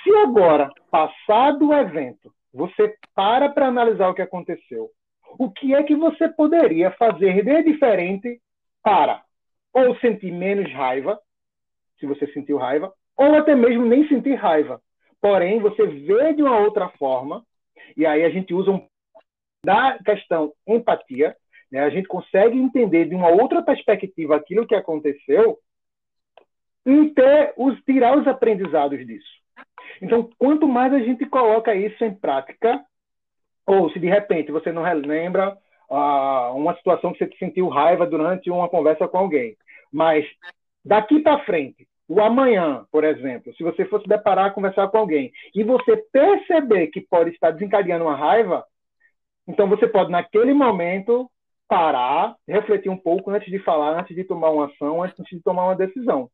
Se 0.04 0.16
agora, 0.18 0.70
passado 0.92 1.70
o 1.70 1.74
evento, 1.74 2.32
você 2.54 2.96
para 3.16 3.50
para 3.50 3.68
analisar 3.68 4.10
o 4.10 4.14
que 4.14 4.22
aconteceu, 4.22 4.92
o 5.40 5.50
que 5.50 5.74
é 5.74 5.82
que 5.82 5.96
você 5.96 6.30
poderia 6.30 6.92
fazer 6.92 7.44
de 7.44 7.64
diferente 7.64 8.40
para 8.84 9.24
ou 9.74 9.96
sentir 9.98 10.32
menos 10.32 10.72
raiva, 10.72 11.20
se 12.00 12.06
você 12.06 12.28
sentiu 12.32 12.58
raiva, 12.58 12.94
ou 13.18 13.36
até 13.36 13.56
mesmo 13.56 13.86
nem 13.86 14.08
sentir 14.08 14.36
raiva. 14.36 14.82
Porém, 15.22 15.60
você 15.60 15.86
vê 15.86 16.34
de 16.34 16.42
uma 16.42 16.60
outra 16.60 16.90
forma, 16.90 17.44
e 17.96 18.06
aí 18.06 18.24
a 18.24 18.30
gente 18.30 18.54
usa 18.54 18.72
um 18.72 18.88
da 19.66 19.98
questão 20.04 20.52
empatia, 20.68 21.36
né? 21.72 21.80
a 21.80 21.90
gente 21.90 22.08
consegue 22.08 22.58
entender 22.58 23.06
de 23.06 23.16
uma 23.16 23.30
outra 23.30 23.62
perspectiva 23.62 24.36
aquilo 24.36 24.68
que 24.68 24.76
aconteceu 24.76 25.58
e 26.86 27.10
ter 27.12 27.54
os, 27.56 27.82
tirar 27.84 28.18
os 28.18 28.28
aprendizados 28.28 29.06
disso. 29.08 29.32
Então, 30.02 30.30
quanto 30.38 30.68
mais 30.68 30.94
a 30.94 31.00
gente 31.00 31.26
coloca 31.26 31.74
isso 31.74 32.04
em 32.04 32.14
prática, 32.14 32.84
ou 33.66 33.90
se 33.92 34.00
de 34.00 34.08
repente 34.08 34.52
você 34.52 34.72
não 34.72 34.84
lembra 34.84 35.58
uh, 35.90 36.54
uma 36.56 36.76
situação 36.76 37.14
que 37.14 37.20
você 37.20 37.38
sentiu 37.38 37.70
raiva 37.70 38.06
durante 38.06 38.52
uma 38.52 38.68
conversa 38.68 39.08
com 39.08 39.18
alguém, 39.18 39.56
mas 39.92 40.26
daqui 40.84 41.20
para 41.22 41.46
frente 41.46 41.88
o 42.08 42.22
amanhã, 42.22 42.86
por 42.92 43.04
exemplo, 43.04 43.54
se 43.56 43.64
você 43.64 43.86
fosse 43.86 44.08
deparar, 44.08 44.54
conversar 44.54 44.88
com 44.90 44.98
alguém, 44.98 45.32
e 45.56 45.64
você 45.64 45.98
perceber 46.12 46.88
que 46.88 47.02
pode 47.02 47.32
estar 47.32 47.52
desencadeando 47.52 48.06
uma 48.06 48.16
raiva, 48.16 48.66
então 49.48 49.68
você 49.68 49.88
pode, 49.88 50.12
naquele 50.12 50.54
momento, 50.54 51.30
parar, 51.68 52.36
refletir 52.48 52.90
um 52.90 52.98
pouco 52.98 53.32
antes 53.32 53.50
de 53.50 53.60
falar, 53.60 54.00
antes 54.00 54.16
de 54.16 54.24
tomar 54.24 54.52
uma 54.52 54.66
ação, 54.66 55.02
antes 55.02 55.24
de 55.26 55.42
tomar 55.42 55.66
uma 55.66 55.76
decisão. 55.76 56.30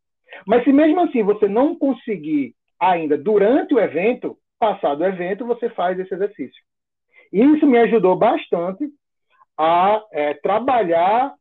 Mas 0.46 0.64
se 0.64 0.72
mesmo 0.72 1.00
assim 1.02 1.24
você 1.24 1.48
não 1.48 1.78
conseguir 1.78 2.56
ainda 2.80 3.18
durante 3.18 3.74
o 3.74 3.80
evento, 3.80 4.38
passado 4.60 5.02
o 5.02 5.06
evento, 5.06 5.46
você 5.46 5.70
faz 5.70 6.00
esse 6.00 6.14
exercício. 6.14 6.62
E 7.32 7.42
isso 7.42 7.66
me 7.66 7.78
ajudou 7.78 8.16
bastante 8.16 8.90
a 9.58 10.04
é, 10.12 10.34
trabalhar 10.36 11.34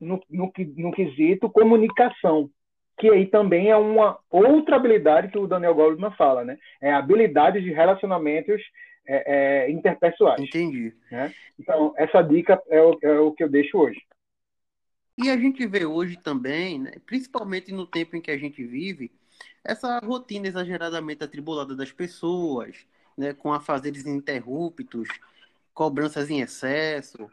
no, 0.00 0.20
no, 0.28 0.52
no 0.76 0.92
quesito 0.92 1.50
comunicação 1.50 2.50
que 2.98 3.10
aí 3.10 3.26
também 3.26 3.70
é 3.70 3.76
uma 3.76 4.18
outra 4.30 4.76
habilidade 4.76 5.28
que 5.28 5.38
o 5.38 5.46
Daniel 5.46 5.74
Goldman 5.74 6.12
fala, 6.12 6.44
né? 6.44 6.58
É 6.80 6.92
a 6.92 6.98
habilidade 6.98 7.60
de 7.60 7.72
relacionamentos 7.72 8.62
é, 9.06 9.66
é, 9.66 9.70
interpessoais. 9.70 10.40
Entendi. 10.40 10.94
Né? 11.10 11.32
Então, 11.58 11.94
essa 11.96 12.22
dica 12.22 12.60
é 12.68 12.82
o, 12.82 12.98
é 13.02 13.20
o, 13.20 13.32
que 13.32 13.44
eu 13.44 13.48
deixo 13.48 13.78
hoje. 13.78 14.00
E 15.18 15.30
a 15.30 15.36
gente 15.36 15.66
vê 15.66 15.86
hoje 15.86 16.16
também, 16.16 16.78
né, 16.78 16.92
principalmente 17.06 17.72
no 17.72 17.86
tempo 17.86 18.16
em 18.16 18.20
que 18.20 18.30
a 18.30 18.36
gente 18.36 18.62
vive, 18.64 19.10
essa 19.64 19.98
rotina 20.00 20.46
exageradamente 20.46 21.24
atribulada 21.24 21.74
das 21.74 21.90
pessoas, 21.90 22.86
né, 23.16 23.32
com 23.32 23.52
afazeres 23.52 24.04
ininterruptos, 24.04 25.08
cobranças 25.72 26.30
em 26.30 26.40
excesso, 26.40 27.30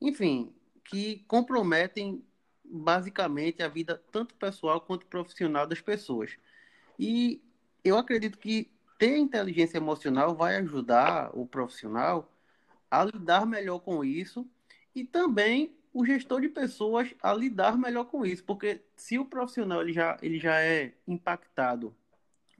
enfim, 0.00 0.52
que 0.84 1.24
comprometem 1.28 2.24
basicamente 2.70 3.62
a 3.62 3.68
vida 3.68 4.02
tanto 4.12 4.34
pessoal 4.34 4.80
quanto 4.80 5.06
profissional 5.06 5.66
das 5.66 5.80
pessoas. 5.80 6.36
E 6.98 7.42
eu 7.84 7.96
acredito 7.96 8.38
que 8.38 8.70
ter 8.98 9.16
inteligência 9.16 9.78
emocional 9.78 10.34
vai 10.34 10.56
ajudar 10.56 11.30
o 11.32 11.46
profissional 11.46 12.30
a 12.90 13.04
lidar 13.04 13.46
melhor 13.46 13.80
com 13.80 14.04
isso 14.04 14.46
e 14.94 15.04
também 15.04 15.74
o 15.92 16.04
gestor 16.04 16.40
de 16.40 16.48
pessoas 16.48 17.14
a 17.22 17.32
lidar 17.32 17.76
melhor 17.76 18.04
com 18.04 18.24
isso, 18.24 18.44
porque 18.44 18.80
se 18.94 19.18
o 19.18 19.24
profissional 19.24 19.82
ele 19.82 19.92
já, 19.92 20.16
ele 20.22 20.38
já 20.38 20.60
é 20.60 20.92
impactado 21.06 21.94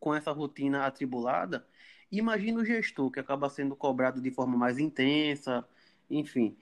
com 0.01 0.15
essa 0.15 0.33
rotina 0.33 0.87
atribulada, 0.87 1.67
imagina 2.11 2.61
o 2.61 2.65
gestor 2.65 3.11
que 3.11 3.21
acaba 3.21 3.49
sendo 3.49 3.77
cobrado 3.77 4.21
de 4.21 4.31
forma 4.31 4.57
mais 4.57 4.79
intensa, 4.79 5.65
enfim. 6.11 6.57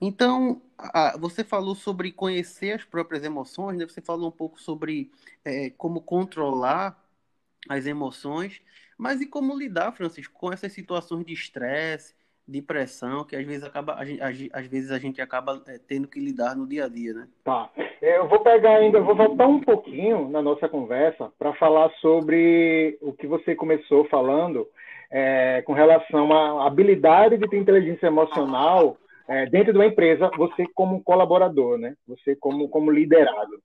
Então, 0.00 0.60
você 1.18 1.44
falou 1.44 1.74
sobre 1.74 2.12
conhecer 2.12 2.72
as 2.72 2.84
próprias 2.84 3.24
emoções, 3.24 3.78
né? 3.78 3.86
você 3.86 4.00
falou 4.00 4.28
um 4.28 4.32
pouco 4.32 4.60
sobre 4.60 5.10
é, 5.44 5.70
como 5.70 6.00
controlar 6.00 7.02
as 7.68 7.86
emoções, 7.86 8.60
mas 8.98 9.20
e 9.20 9.26
como 9.26 9.56
lidar, 9.56 9.92
Francisco, 9.92 10.38
com 10.38 10.52
essas 10.52 10.72
situações 10.72 11.24
de 11.24 11.32
estresse, 11.32 12.14
de 12.46 12.60
pressão 12.60 13.24
que 13.24 13.34
às 13.34 13.44
vezes 13.44 13.64
acaba 13.64 13.94
às 13.94 14.66
vezes 14.66 14.90
a 14.90 14.98
gente 14.98 15.20
acaba 15.20 15.62
é, 15.66 15.78
tendo 15.78 16.06
que 16.06 16.20
lidar 16.20 16.54
no 16.54 16.66
dia 16.66 16.84
a 16.84 16.88
dia, 16.88 17.14
né? 17.14 17.28
Tá. 17.42 17.70
Eu 18.02 18.28
vou 18.28 18.40
pegar 18.40 18.76
ainda, 18.76 19.00
vou 19.00 19.16
voltar 19.16 19.46
um 19.46 19.60
pouquinho 19.60 20.28
na 20.28 20.42
nossa 20.42 20.68
conversa 20.68 21.32
para 21.38 21.54
falar 21.54 21.90
sobre 22.02 22.98
o 23.00 23.14
que 23.14 23.26
você 23.26 23.54
começou 23.54 24.04
falando 24.08 24.68
é, 25.10 25.62
com 25.62 25.72
relação 25.72 26.30
à 26.32 26.66
habilidade 26.66 27.38
de 27.38 27.48
ter 27.48 27.56
inteligência 27.56 28.08
emocional 28.08 28.98
é, 29.28 29.46
dentro 29.46 29.72
de 29.72 29.78
uma 29.78 29.86
empresa, 29.86 30.30
você 30.36 30.66
como 30.74 31.02
colaborador, 31.02 31.78
né? 31.78 31.94
Você 32.06 32.36
como 32.36 32.68
como 32.68 32.90
liderado. 32.90 33.62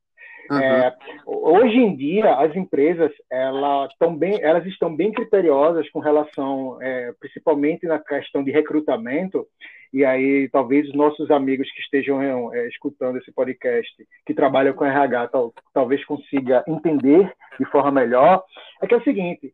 Uhum. 0.50 0.58
É, 0.58 0.96
hoje 1.25 1.78
em 1.78 1.96
dia, 1.96 2.34
as 2.36 2.56
empresas 2.56 3.12
elas, 3.30 3.92
estão 3.92 4.16
bem, 4.16 4.42
elas 4.42 4.66
estão 4.66 4.96
bem 4.96 5.12
criteriosas 5.12 5.88
com 5.92 6.00
relação, 6.00 6.82
é, 6.82 7.13
principalmente 7.20 7.86
na 7.86 8.00
questão 8.00 8.44
de 8.44 8.50
recrutamento, 8.51 9.46
e 9.94 10.04
aí 10.04 10.50
talvez 10.50 10.88
os 10.88 10.96
nossos 10.96 11.30
amigos 11.30 11.72
que 11.72 11.82
estejam 11.82 12.51
é, 12.54 12.68
escutando 12.68 13.18
esse 13.18 13.32
podcast, 13.32 13.94
que 14.25 14.34
trabalham 14.34 14.74
com 14.74 14.86
RH, 14.86 15.28
tal, 15.28 15.54
talvez 15.72 16.04
consiga 16.06 16.63
entender 16.68 17.32
de 17.60 17.66
forma 17.66 17.92
melhor, 17.92 18.44
é 18.82 18.88
que 18.88 18.94
é 18.96 18.98
o 18.98 19.04
seguinte, 19.04 19.54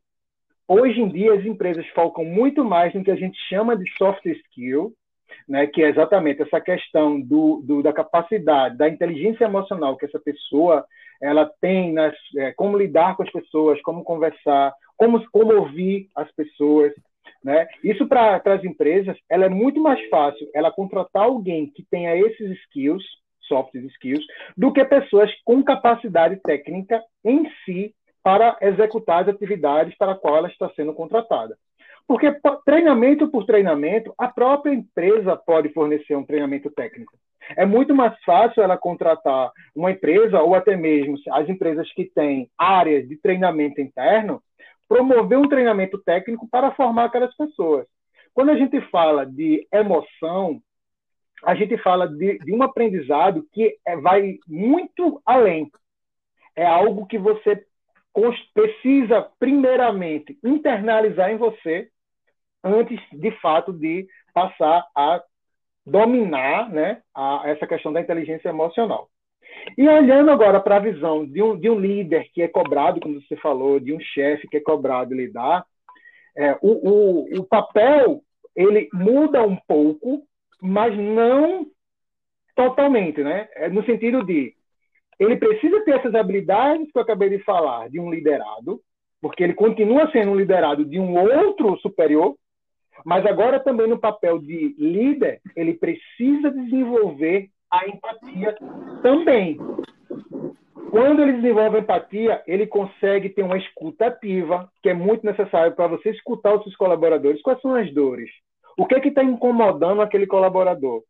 hoje 0.66 1.02
em 1.02 1.10
dia 1.10 1.34
as 1.34 1.46
empresas 1.46 1.86
focam 1.90 2.24
muito 2.24 2.64
mais 2.64 2.94
no 2.94 3.04
que 3.04 3.12
a 3.12 3.16
gente 3.18 3.38
chama 3.50 3.76
de 3.76 3.90
soft 3.98 4.26
skill, 4.26 4.94
né, 5.48 5.68
que 5.68 5.84
é 5.84 5.90
exatamente 5.90 6.42
essa 6.42 6.60
questão 6.60 7.20
do, 7.20 7.62
do, 7.64 7.84
da 7.84 7.94
capacidade, 7.94 8.78
da 8.78 8.90
inteligência 8.90 9.46
emocional 9.46 9.98
que 9.98 10.06
essa 10.06 10.20
pessoa 10.20 10.86
ela 11.22 11.50
tem, 11.62 11.94
nas, 11.94 12.16
é, 12.38 12.52
como 12.54 12.78
lidar 12.78 13.16
com 13.16 13.24
as 13.24 13.32
pessoas, 13.32 13.82
como 13.82 14.04
conversar, 14.04 14.74
como, 14.98 15.24
como 15.32 15.54
ouvir 15.54 16.10
as 16.16 16.32
pessoas. 16.34 16.94
Né? 17.44 17.68
Isso 17.84 18.08
para 18.08 18.42
as 18.44 18.64
empresas, 18.64 19.18
ela 19.30 19.46
é 19.46 19.50
muito 19.50 19.80
mais 19.82 20.04
fácil 20.10 20.48
ela 20.54 20.72
contratar 20.72 21.24
alguém 21.24 21.72
que 21.72 21.86
tenha 21.90 22.16
esses 22.16 22.52
skills, 22.62 23.04
soft 23.48 23.76
skills, 23.76 24.26
do 24.58 24.74
que 24.74 24.84
pessoas 24.86 25.32
com 25.44 25.64
capacidade 25.64 26.38
técnica 26.38 27.02
em 27.24 27.50
si 27.64 27.94
para 28.24 28.58
executar 28.60 29.22
as 29.22 29.30
atividades 29.30 29.96
para 29.98 30.14
a 30.14 30.16
qual 30.16 30.38
ela 30.38 30.48
está 30.48 30.70
sendo 30.76 30.94
contratada. 30.94 31.56
Porque 32.08 32.32
treinamento 32.66 33.28
por 33.30 33.46
treinamento, 33.46 34.14
a 34.18 34.28
própria 34.28 34.74
empresa 34.74 35.36
pode 35.36 35.70
fornecer 35.70 36.16
um 36.16 36.26
treinamento 36.26 36.70
técnico. 36.70 37.14
É 37.56 37.66
muito 37.66 37.94
mais 37.94 38.16
fácil 38.24 38.64
ela 38.64 38.78
contratar 38.78 39.52
uma 39.76 39.92
empresa, 39.92 40.42
ou 40.42 40.56
até 40.56 40.76
mesmo 40.76 41.18
as 41.32 41.48
empresas 41.50 41.92
que 41.94 42.06
têm 42.06 42.50
áreas 42.58 43.08
de 43.08 43.18
treinamento 43.18 43.82
interno, 43.82 44.42
promover 44.88 45.38
um 45.38 45.48
treinamento 45.48 45.98
técnico 46.04 46.48
para 46.50 46.72
formar 46.72 47.06
aquelas 47.06 47.36
pessoas. 47.36 47.88
Quando 48.34 48.50
a 48.50 48.58
gente 48.58 48.80
fala 48.90 49.26
de 49.26 49.68
emoção, 49.72 50.62
a 51.44 51.56
gente 51.56 51.78
fala 51.78 52.08
de, 52.08 52.38
de 52.40 52.54
um 52.54 52.62
aprendizado 52.64 53.48
que 53.52 53.78
é, 53.86 53.96
vai 53.98 54.38
muito 54.48 55.22
além. 55.26 55.72
É 56.56 56.66
algo 56.66 57.06
que 57.06 57.18
você 57.18 57.64
precisa, 58.54 59.28
primeiramente, 59.40 60.38
internalizar 60.44 61.32
em 61.32 61.38
você 61.38 61.90
antes, 62.66 63.00
de 63.14 63.32
fato, 63.40 63.72
de 63.72 64.08
passar 64.34 64.86
a 64.96 65.22
dominar 65.86 66.70
né, 66.70 67.02
a, 67.14 67.44
essa 67.46 67.68
questão 67.68 67.94
da 67.94 68.02
inteligência 68.02 68.50
emocional. 68.50 69.08
E 69.78 69.88
olhando 69.88 70.32
agora 70.32 70.60
para 70.60 70.78
a 70.78 70.80
visão 70.80 71.26
de 71.26 71.42
um, 71.42 71.58
de 71.58 71.70
um 71.70 71.80
líder 71.80 72.28
que 72.34 72.42
é 72.42 72.48
cobrado, 72.48 73.00
como 73.00 73.22
você 73.22 73.36
falou, 73.38 73.80
de 73.80 73.94
um 73.94 74.00
chefe 74.00 74.48
que 74.48 74.58
é 74.58 74.62
cobrado 74.62 75.14
lidar, 75.14 75.66
é, 76.36 76.58
o, 76.62 76.90
o, 76.90 77.40
o 77.40 77.44
papel 77.46 78.22
ele 78.56 78.90
muda 78.94 79.44
um 79.44 79.56
pouco, 79.68 80.24
mas 80.62 80.98
não 80.98 81.68
totalmente, 82.56 83.22
né? 83.22 83.48
É 83.56 83.70
no 83.70 83.86
sentido 83.86 84.26
de 84.26 84.54
ele 85.20 85.38
precisa 85.38 85.82
ter 85.84 85.96
essas 85.98 86.14
habilidades 86.14 86.92
que 86.92 86.98
eu 86.98 87.02
acabei 87.02 87.30
de 87.30 87.40
falar 87.40 87.90
de 87.90 88.00
um 88.00 88.10
liderado, 88.10 88.82
porque 89.22 89.44
ele 89.44 89.54
continua 89.54 90.10
sendo 90.12 90.32
um 90.32 90.36
liderado 90.36 90.84
de 90.84 91.00
um 91.00 91.18
outro 91.18 91.78
superior, 91.78 92.36
mas 93.04 93.26
agora 93.26 93.60
também 93.60 93.88
no 93.88 94.00
papel 94.00 94.40
de 94.40 94.76
líder, 94.78 95.42
ele 95.56 95.74
precisa 95.74 96.52
desenvolver 96.52 97.50
a 97.72 97.88
empatia 97.88 98.56
também. 99.02 99.58
Quando 100.92 101.22
ele 101.22 101.34
desenvolve 101.34 101.78
a 101.78 101.80
empatia, 101.80 102.44
ele 102.48 102.68
consegue 102.68 103.30
ter 103.30 103.44
uma 103.44 103.58
escuta 103.58 104.08
ativa, 104.08 104.70
que 104.82 104.90
é 104.90 104.94
muito 104.94 105.26
necessário 105.26 105.74
para 105.76 105.88
você 105.88 106.12
escutar 106.12 106.56
os 106.56 106.64
seus 106.64 106.76
colaboradores. 106.76 107.42
Quais 107.42 107.60
são 107.62 107.76
as 107.76 107.94
dores? 107.94 108.30
O 108.78 108.86
que 108.86 108.96
é 108.96 109.00
que 109.00 109.10
está 109.10 109.24
incomodando 109.24 110.02
aquele 110.02 110.28
colaborador? 110.28 111.04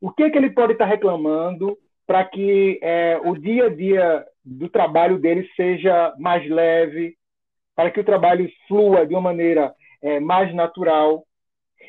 O 0.00 0.10
que 0.10 0.24
é 0.24 0.30
que 0.30 0.38
ele 0.38 0.50
pode 0.50 0.72
estar 0.72 0.86
tá 0.86 0.90
reclamando 0.90 1.76
para 2.06 2.24
que 2.24 2.78
é, 2.82 3.20
o 3.24 3.36
dia 3.36 3.66
a 3.66 3.68
dia 3.68 4.24
do 4.44 4.68
trabalho 4.68 5.18
dele 5.18 5.48
seja 5.56 6.12
mais 6.18 6.48
leve, 6.48 7.16
para 7.74 7.90
que 7.90 8.00
o 8.00 8.04
trabalho 8.04 8.48
flua 8.68 9.06
de 9.06 9.14
uma 9.14 9.22
maneira 9.22 9.72
é, 10.04 10.20
mais 10.20 10.54
natural. 10.54 11.24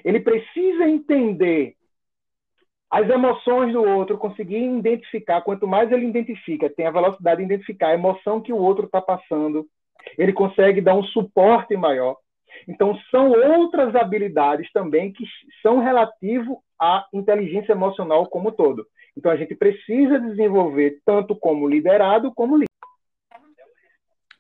Ele 0.04 0.20
precisa 0.20 0.88
entender 0.88 1.76
as 2.90 3.10
emoções 3.10 3.74
do 3.74 3.84
outro, 3.84 4.18
conseguir 4.18 4.64
identificar. 4.64 5.42
Quanto 5.42 5.68
mais 5.68 5.92
ele 5.92 6.06
identifica, 6.08 6.70
tem 6.70 6.88
a 6.88 6.92
velocidade 6.92 7.40
de 7.40 7.46
identificar 7.46 7.90
a 7.90 7.94
emoção 7.94 8.42
que 8.42 8.54
o 8.54 8.58
outro 8.58 8.86
está 8.86 9.02
passando, 9.02 9.68
ele 10.18 10.32
consegue 10.32 10.82
dar 10.82 10.96
um 10.96 11.04
suporte 11.04 11.76
maior. 11.76 12.16
Então, 12.68 12.98
são 13.12 13.32
outras 13.32 13.94
habilidades 13.96 14.72
também 14.72 15.12
que 15.12 15.26
são 15.62 15.80
relativo 15.80 16.64
à 16.80 17.06
inteligência 17.14 17.74
emocional 17.74 18.28
como 18.28 18.50
um 18.50 18.52
todo. 18.52 18.88
Então, 19.18 19.32
a 19.32 19.36
gente 19.36 19.56
precisa 19.56 20.20
desenvolver 20.20 21.00
tanto 21.06 21.36
como 21.36 21.68
liderado 21.68 22.34
como 22.34 22.56
líder. 22.56 22.75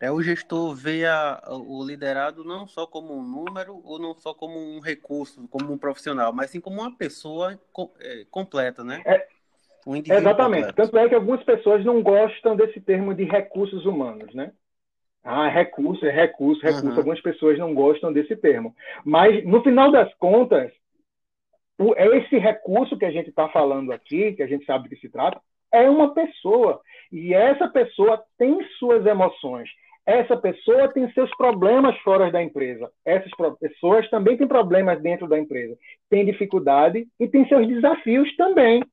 É 0.06 0.12
o 0.12 0.22
gestor 0.22 0.76
ver 0.76 1.08
a, 1.08 1.42
o 1.50 1.84
liderado 1.84 2.44
não 2.44 2.68
só 2.68 2.86
como 2.86 3.12
um 3.12 3.24
número 3.24 3.82
ou 3.84 3.98
não 3.98 4.14
só 4.14 4.36
como 4.36 4.56
um 4.56 4.80
recurso, 4.80 5.48
como 5.48 5.74
um 5.74 5.80
profissional, 5.80 6.32
mas 6.32 6.52
sim 6.52 6.62
como 6.62 6.80
uma 6.80 6.96
pessoa 6.96 7.60
é, 8.00 8.24
completa, 8.30 8.84
né? 8.84 9.02
É, 9.04 9.28
um 9.88 9.96
exatamente. 9.96 10.68
Completo. 10.68 10.92
Tanto 10.92 10.98
é 11.00 11.10
que 11.10 11.16
algumas 11.16 11.44
pessoas 11.44 11.84
não 11.84 12.04
gostam 12.04 12.56
desse 12.56 12.80
termo 12.80 13.16
de 13.16 13.24
recursos 13.24 13.84
humanos, 13.88 14.32
né? 14.36 14.52
Ah, 15.24 15.48
recurso, 15.48 16.06
é 16.06 16.12
recurso, 16.12 16.62
recurso. 16.62 16.86
Uhum. 16.86 16.98
Algumas 16.98 17.22
pessoas 17.22 17.58
não 17.58 17.74
gostam 17.74 18.14
desse 18.14 18.36
termo. 18.36 18.76
Mas, 19.04 19.44
no 19.44 19.64
final 19.64 19.92
das 19.92 20.14
contas, 20.20 20.72
o, 21.80 21.96
esse 21.96 22.38
recurso 22.38 22.96
que 22.96 23.06
a 23.06 23.12
gente 23.12 23.30
está 23.30 23.50
falando 23.50 23.92
aqui, 23.92 24.34
que 24.34 24.44
a 24.44 24.48
gente 24.48 24.66
sabe 24.66 24.88
que 24.88 24.98
se 24.98 25.10
trata, 25.10 25.42
é 25.72 25.90
uma 25.90 26.14
pessoa. 26.14 26.80
E 27.12 27.34
essa 27.34 27.68
pessoa 27.68 28.24
tem 28.38 28.64
suas 28.78 29.04
emoções. 29.04 29.68
Essa 30.06 30.38
pessoa 30.38 30.88
tem 30.94 31.12
seus 31.14 31.36
problemas 31.36 31.98
fora 32.02 32.32
da 32.32 32.42
empresa. 32.42 32.92
Essas 33.04 33.32
pessoas 33.60 34.08
também 34.10 34.38
têm 34.38 34.48
problemas 34.48 35.02
dentro 35.02 35.28
da 35.28 35.40
empresa. 35.40 35.76
Tem 36.10 36.24
dificuldade 36.24 37.08
e 37.20 37.28
tem 37.28 37.48
seus 37.48 37.68
desafios 37.68 38.36
também. 38.36 38.84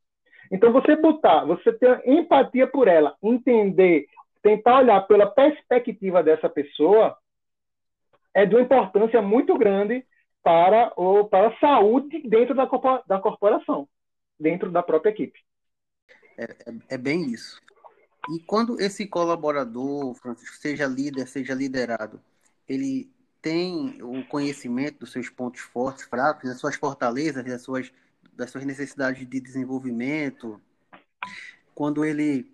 Então, 0.51 0.73
você 0.73 0.97
botar, 0.97 1.45
você 1.45 1.73
ter 1.73 2.03
empatia 2.07 2.67
por 2.67 2.89
ela, 2.89 3.15
entender, 3.23 4.07
tentar 4.43 4.79
olhar 4.79 5.01
pela 5.03 5.27
perspectiva 5.27 6.23
dessa 6.23 6.49
pessoa, 6.49 7.17
é 8.35 8.47
de 8.47 8.55
uma 8.55 8.63
importância 8.63 9.21
muito 9.21 9.57
grande 9.57 10.05
para, 10.43 10.93
o, 10.97 11.25
para 11.25 11.49
a 11.49 11.59
saúde 11.59 12.23
dentro 12.27 12.55
da, 12.55 12.69
da 13.07 13.19
corporação, 13.19 13.87
dentro 14.39 14.71
da 14.71 14.83
própria 14.83 15.11
equipe. 15.11 15.39
É, 16.39 16.45
é, 16.45 16.95
é 16.95 16.99
bem 16.99 17.31
isso. 17.31 17.61
E 18.31 18.39
quando 18.41 18.81
esse 18.81 19.07
colaborador, 19.07 20.15
Francisco, 20.15 20.57
seja 20.57 20.87
líder, 20.87 21.27
seja 21.27 21.55
liderado, 21.55 22.21
ele 22.69 23.11
tem 23.41 24.01
o 24.03 24.25
conhecimento 24.27 25.01
dos 25.01 25.11
seus 25.11 25.29
pontos 25.29 25.61
fortes, 25.61 26.05
fracos, 26.05 26.49
das 26.49 26.61
suas 26.61 26.77
fortalezas, 26.77 27.45
das 27.45 27.63
suas, 27.63 27.93
das 28.33 28.51
suas 28.51 28.65
necessidades 28.65 29.29
de 29.29 29.41
desenvolvimento, 29.41 30.61
quando 31.75 32.05
ele 32.05 32.49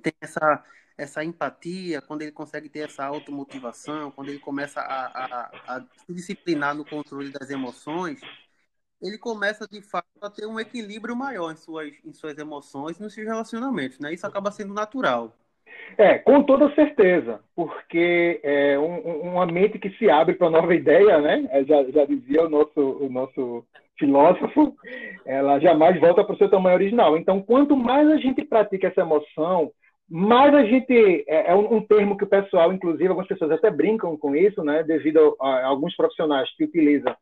tem 0.00 0.12
essa, 0.20 0.64
essa 0.96 1.24
empatia, 1.24 2.00
quando 2.00 2.22
ele 2.22 2.30
consegue 2.30 2.68
ter 2.68 2.88
essa 2.88 3.04
automotivação, 3.04 4.12
quando 4.12 4.28
ele 4.28 4.38
começa 4.38 4.80
a, 4.80 5.06
a, 5.06 5.76
a 5.76 5.86
se 6.06 6.12
disciplinar 6.14 6.74
no 6.74 6.84
controle 6.84 7.30
das 7.30 7.50
emoções, 7.50 8.20
ele 9.02 9.18
começa 9.18 9.66
de 9.66 9.80
fato 9.80 10.06
a 10.20 10.30
ter 10.30 10.46
um 10.46 10.60
equilíbrio 10.60 11.16
maior 11.16 11.52
em 11.52 11.56
suas, 11.56 11.92
em 12.04 12.12
suas 12.12 12.36
emoções 12.38 12.98
e 12.98 13.02
nos 13.02 13.14
seus 13.14 13.26
relacionamentos, 13.26 13.98
né? 13.98 14.12
Isso 14.12 14.26
acaba 14.26 14.50
sendo 14.50 14.74
natural. 14.74 15.32
É, 15.96 16.18
com 16.18 16.42
toda 16.42 16.74
certeza, 16.74 17.40
porque 17.54 18.40
é 18.42 18.78
um, 18.78 19.30
uma 19.32 19.46
mente 19.46 19.78
que 19.78 19.90
se 19.96 20.10
abre 20.10 20.34
para 20.34 20.50
nova 20.50 20.74
ideia, 20.74 21.20
né? 21.20 21.48
É, 21.50 21.64
já, 21.64 21.82
já 21.90 22.04
dizia 22.04 22.44
o 22.44 22.48
nosso, 22.48 22.80
o 22.80 23.08
nosso 23.10 23.64
filósofo, 23.98 24.74
ela 25.26 25.58
jamais 25.58 26.00
volta 26.00 26.24
para 26.24 26.34
o 26.34 26.38
seu 26.38 26.48
tamanho 26.48 26.76
original. 26.76 27.16
Então, 27.16 27.42
quanto 27.42 27.76
mais 27.76 28.08
a 28.08 28.16
gente 28.16 28.44
pratica 28.44 28.88
essa 28.88 29.02
emoção, 29.02 29.70
mais 30.08 30.54
a 30.54 30.64
gente 30.64 31.24
é, 31.28 31.50
é 31.50 31.54
um, 31.54 31.76
um, 31.76 31.82
termo 31.82 32.16
que 32.16 32.24
o 32.24 32.28
pessoal, 32.28 32.72
inclusive, 32.72 33.08
algumas 33.08 33.28
pessoas 33.28 33.50
até 33.52 33.70
brincam 33.70 34.16
com 34.16 34.34
isso, 34.34 34.62
né? 34.62 34.82
Devido 34.82 35.36
a, 35.40 35.48
a 35.48 35.66
alguns 35.66 35.94
profissionais 35.94 36.48
que 36.56 36.64
utilizam 36.64 37.14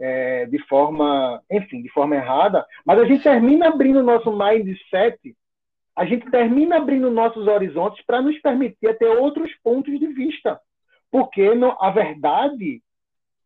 é, 0.00 0.46
de 0.46 0.58
forma, 0.66 1.42
enfim, 1.50 1.82
de 1.82 1.90
forma 1.90 2.16
errada, 2.16 2.66
mas 2.84 2.98
a 2.98 3.04
gente 3.04 3.22
termina 3.22 3.68
abrindo 3.68 4.00
o 4.00 4.02
nosso 4.02 4.32
mindset 4.32 5.18
a 6.00 6.06
gente 6.06 6.30
termina 6.30 6.78
abrindo 6.78 7.10
nossos 7.10 7.46
horizontes 7.46 8.02
para 8.06 8.22
nos 8.22 8.38
permitir 8.40 8.96
ter 8.96 9.08
outros 9.18 9.52
pontos 9.62 9.98
de 10.00 10.06
vista. 10.06 10.58
Porque 11.10 11.54
não, 11.54 11.76
a 11.78 11.90
verdade, 11.90 12.80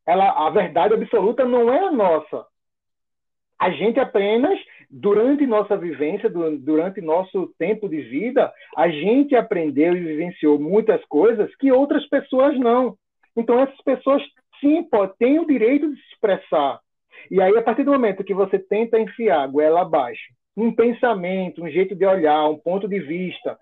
ela, 0.07 0.47
a 0.47 0.51
verdade 0.51 0.95
absoluta 0.95 1.45
não 1.45 1.73
é 1.73 1.81
a 1.81 1.91
nossa. 1.91 2.47
A 3.59 3.71
gente 3.71 3.99
apenas, 3.99 4.57
durante 4.89 5.45
nossa 5.47 5.77
vivência, 5.77 6.31
durante 6.31 7.01
nosso 7.01 7.53
tempo 7.59 7.89
de 7.89 8.03
vida, 8.03 8.53
a 8.77 8.89
gente 8.89 9.35
aprendeu 9.35 9.97
e 9.97 10.01
vivenciou 10.01 10.57
muitas 10.57 11.05
coisas 11.07 11.53
que 11.57 11.73
outras 11.73 12.07
pessoas 12.09 12.57
não. 12.57 12.97
Então, 13.37 13.59
essas 13.59 13.81
pessoas, 13.83 14.23
sim, 14.61 14.87
têm 15.19 15.39
o 15.39 15.47
direito 15.47 15.91
de 15.91 15.97
se 15.97 16.09
expressar. 16.13 16.81
E 17.31 17.41
aí, 17.41 17.57
a 17.57 17.63
partir 17.63 17.85
do 17.85 17.93
momento 17.93 18.25
que 18.25 18.35
você 18.35 18.59
tenta 18.59 18.99
enfiar 18.99 19.43
a 19.43 19.47
goela 19.47 19.83
abaixo 19.83 20.33
um 20.57 20.73
pensamento, 20.73 21.65
um 21.65 21.69
jeito 21.69 21.95
de 21.95 22.07
olhar, 22.07 22.49
um 22.49 22.59
ponto 22.59 22.87
de 22.87 23.01
vista, 23.01 23.59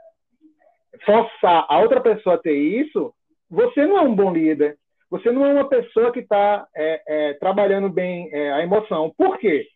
forçar 1.04 1.64
a 1.68 1.78
outra 1.80 2.00
pessoa 2.00 2.34
a 2.34 2.38
ter 2.38 2.54
isso, 2.54 3.14
você 3.50 3.86
não 3.86 3.98
é 3.98 4.00
um 4.02 4.14
bom 4.14 4.32
líder. 4.32 4.76
Você 5.10 5.30
não 5.30 5.44
é 5.44 5.52
uma 5.52 5.68
pessoa 5.68 6.12
que 6.12 6.20
está 6.20 6.66
é, 6.74 7.02
é, 7.06 7.32
trabalhando 7.34 7.88
bem 7.88 8.30
é, 8.32 8.52
a 8.52 8.62
emoção. 8.62 9.12
Por 9.16 9.38
quê? 9.38 9.66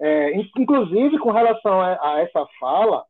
É, 0.00 0.32
inclusive, 0.56 1.18
com 1.18 1.30
relação 1.30 1.80
a, 1.80 1.98
a, 2.00 2.20
essa 2.20 2.46
fala, 2.60 3.04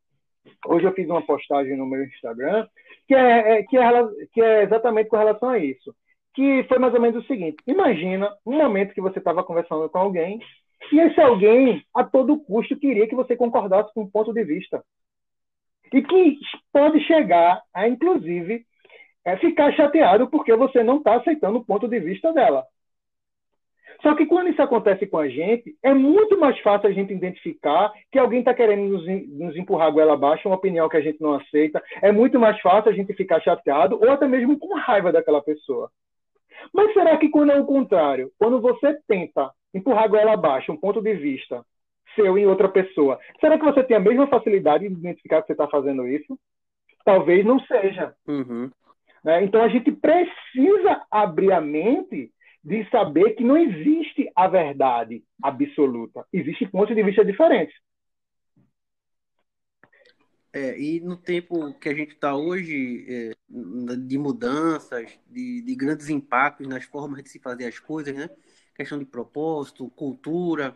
hoje 0.67 0.87
eu 0.87 0.93
fiz 0.93 1.09
uma 1.09 1.23
postagem 1.23 1.77
no 1.77 1.87
meu 1.87 2.05
Instagram 2.05 2.67
que 3.07 3.15
é, 3.15 3.59
é 3.59 3.63
que, 3.65 3.77
é, 3.77 4.07
que 4.33 4.41
é 4.41 4.63
exatamente 4.63 5.11
com 5.11 5.17
relação 5.17 5.51
a 5.51 5.59
isso. 5.59 5.95
Que 6.35 6.65
foi 6.65 6.79
mais 6.79 6.93
ou 6.95 7.01
menos 7.01 7.23
o 7.23 7.27
seguinte: 7.27 7.57
imagina 7.67 8.35
um 8.45 8.57
momento 8.57 8.95
que 8.95 9.01
você 9.01 9.19
estava 9.19 9.45
conversando 9.45 9.89
com 9.89 9.99
alguém 9.99 10.41
e 10.93 11.01
esse 11.01 11.21
alguém, 11.21 11.85
a 11.95 12.05
todo 12.05 12.39
custo, 12.41 12.77
queria 12.77 13.09
que 13.09 13.15
você 13.15 13.37
concordasse 13.37 13.93
com 13.95 14.03
um 14.03 14.11
ponto 14.11 14.33
de 14.33 14.45
vista. 14.45 14.85
E 15.93 16.03
que 16.03 16.39
pode 16.73 17.01
chegar 17.05 17.63
a, 17.73 17.89
inclusive, 17.89 18.65
é, 19.25 19.37
ficar 19.37 19.73
chateado 19.73 20.29
porque 20.29 20.55
você 20.55 20.83
não 20.83 20.99
está 20.99 21.17
aceitando 21.17 21.59
o 21.59 21.65
ponto 21.65 21.89
de 21.89 21.99
vista 22.01 22.33
dela. 22.33 22.65
Só 24.03 24.15
que 24.15 24.27
quando 24.27 24.51
isso 24.51 24.61
acontece 24.61 25.07
com 25.07 25.19
a 25.19 25.29
gente, 25.29 25.75
é 25.83 25.95
muito 25.95 26.39
mais 26.39 26.59
fácil 26.61 26.89
a 26.91 26.93
gente 26.93 27.15
identificar 27.15 27.93
que 28.11 28.19
alguém 28.19 28.41
está 28.41 28.53
querendo 28.53 28.89
nos, 28.89 29.07
nos 29.29 29.57
empurrar 29.57 29.87
a 29.87 29.91
goela 29.91 30.15
abaixo, 30.15 30.49
uma 30.49 30.57
opinião 30.57 30.89
que 30.89 30.97
a 30.97 31.01
gente 31.01 31.23
não 31.23 31.35
aceita. 31.35 31.83
É 32.03 32.13
muito 32.13 32.39
mais 32.39 32.61
fácil 32.61 32.91
a 32.91 32.95
gente 32.95 33.15
ficar 33.15 33.41
chateado 33.41 33.99
ou 33.99 34.11
até 34.11 34.27
mesmo 34.27 34.59
com 34.59 34.77
raiva 34.77 35.11
daquela 35.13 35.41
pessoa. 35.41 35.91
Mas 36.73 36.93
será 36.93 37.17
que 37.17 37.29
quando 37.29 37.53
é 37.53 37.61
o 37.61 37.67
contrário? 37.67 38.31
Quando 38.39 38.61
você 38.61 38.99
tenta 39.07 39.51
empurrar 39.73 40.05
a 40.05 40.09
goela 40.09 40.33
abaixo, 40.33 40.73
um 40.73 40.77
ponto 40.77 41.01
de 41.01 41.15
vista 41.15 41.65
seu 42.15 42.39
em 42.39 42.47
outra 42.47 42.69
pessoa, 42.69 43.19
será 43.41 43.59
que 43.59 43.65
você 43.65 43.83
tem 43.83 43.97
a 43.97 44.01
mesma 44.01 44.27
facilidade 44.29 44.89
de 44.89 44.95
identificar 44.95 45.41
que 45.41 45.49
você 45.49 45.53
está 45.53 45.67
fazendo 45.67 46.07
isso? 46.07 46.39
Talvez 47.05 47.45
não 47.45 47.59
seja. 47.61 48.15
Uhum. 48.27 48.71
Né? 49.25 49.43
Então 49.43 49.63
a 49.63 49.69
gente 49.69 49.91
precisa 49.91 51.03
abrir 51.11 51.53
a 51.53 51.61
mente 51.61 52.31
de 52.63 52.89
saber 52.89 53.33
que 53.33 53.45
não 53.45 53.57
existe 53.57 54.31
a 54.35 54.49
verdade 54.49 55.23
absoluta. 55.43 56.25
Existem 56.33 56.69
pontos 56.69 56.95
de 56.95 57.03
vista 57.03 57.25
diferentes. 57.25 57.75
É, 60.55 60.79
e 60.81 61.01
no 61.01 61.17
tempo 61.17 61.75
que 61.81 61.89
a 61.89 61.95
gente 61.95 62.13
está 62.13 62.37
hoje, 62.37 63.05
é, 63.09 63.33
de 63.97 64.17
mudanças, 64.17 65.19
de, 65.29 65.61
de, 65.63 65.75
grandes 65.75 66.09
impactos 66.09 66.69
nas 66.69 66.85
formas 66.85 67.25
de 67.25 67.29
se 67.29 67.41
fazer 67.41 67.67
as 67.67 67.81
coisas, 67.81 68.15
né? 68.15 68.31
questão 68.73 68.97
de 68.97 69.05
propósito, 69.05 69.91
cultura. 69.91 70.73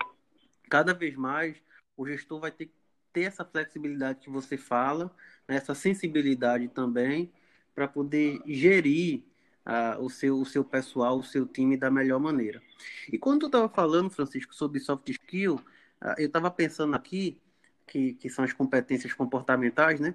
Cada 0.69 0.93
vez 0.93 1.15
mais 1.15 1.63
o 1.97 2.05
gestor 2.05 2.41
vai 2.41 2.51
ter 2.51 2.67
que 2.67 2.73
ter 3.13 3.23
essa 3.23 3.45
flexibilidade 3.45 4.19
que 4.19 4.29
você 4.29 4.57
fala, 4.57 5.15
né, 5.47 5.57
essa 5.57 5.77
sensibilidade 5.77 6.67
também, 6.67 7.33
para 7.73 7.87
poder 7.87 8.41
gerir 8.47 9.23
uh, 9.65 10.03
o, 10.03 10.11
seu, 10.11 10.41
o 10.41 10.45
seu 10.45 10.65
pessoal, 10.65 11.21
o 11.21 11.25
seu 11.25 11.47
time 11.47 11.77
da 11.77 11.89
melhor 11.89 12.19
maneira. 12.19 12.61
E 13.13 13.17
quando 13.17 13.43
eu 13.43 13.47
estava 13.47 13.69
falando, 13.69 14.11
Francisco, 14.11 14.53
sobre 14.55 14.81
soft 14.81 15.09
skill, 15.09 15.55
uh, 16.03 16.15
eu 16.19 16.27
estava 16.27 16.51
pensando 16.51 16.97
aqui, 16.97 17.41
que, 17.89 18.15
que 18.15 18.29
são 18.31 18.45
as 18.45 18.53
competências 18.53 19.13
comportamentais, 19.13 20.01
né? 20.01 20.15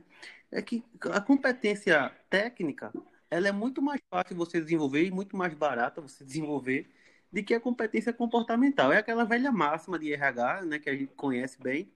É 0.52 0.62
que 0.62 0.84
a 1.12 1.20
competência 1.22 2.12
técnica, 2.30 2.94
ela 3.30 3.48
é 3.48 3.52
muito 3.52 3.82
mais 3.82 4.02
fácil 4.10 4.36
você 4.36 4.62
desenvolver 4.62 5.04
e 5.06 5.12
muito 5.12 5.36
mais 5.36 5.54
barata 5.54 6.02
você 6.02 6.24
desenvolver 6.24 6.90
de 7.32 7.44
que 7.44 7.54
a 7.56 7.60
competência 7.60 8.14
comportamental 8.14 8.94
é 8.94 8.98
aquela 9.00 9.26
velha 9.26 9.52
máxima 9.52 9.98
de 9.98 10.14
RH, 10.14 10.66
né, 10.66 10.80
que 10.80 10.90
a 10.90 10.96
gente 10.96 11.14
conhece 11.16 11.60
bem, 11.62 11.92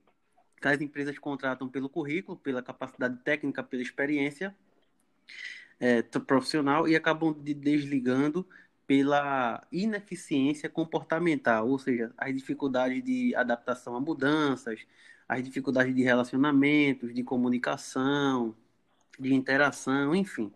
que 0.60 0.68
as 0.68 0.80
empresas 0.80 1.18
contratam 1.18 1.68
pelo 1.68 1.88
currículo, 1.88 2.36
pela 2.36 2.62
capacidade 2.62 3.18
técnica, 3.22 3.62
pela 3.62 3.82
experiência 3.82 4.54
é, 5.78 6.02
profissional 6.02 6.88
e 6.88 6.96
acabam 6.96 7.32
de 7.32 7.54
desligando 7.54 8.46
pela 8.86 9.62
ineficiência 9.70 10.68
comportamental, 10.68 11.68
ou 11.68 11.78
seja, 11.78 12.12
as 12.16 12.34
dificuldades 12.34 13.04
de 13.04 13.34
adaptação 13.34 13.94
a 13.94 14.00
mudanças, 14.00 14.80
as 15.28 15.42
dificuldades 15.42 15.94
de 15.94 16.02
relacionamentos, 16.02 17.12
de 17.14 17.22
comunicação, 17.22 18.54
de 19.18 19.34
interação, 19.34 20.14
enfim. 20.14 20.52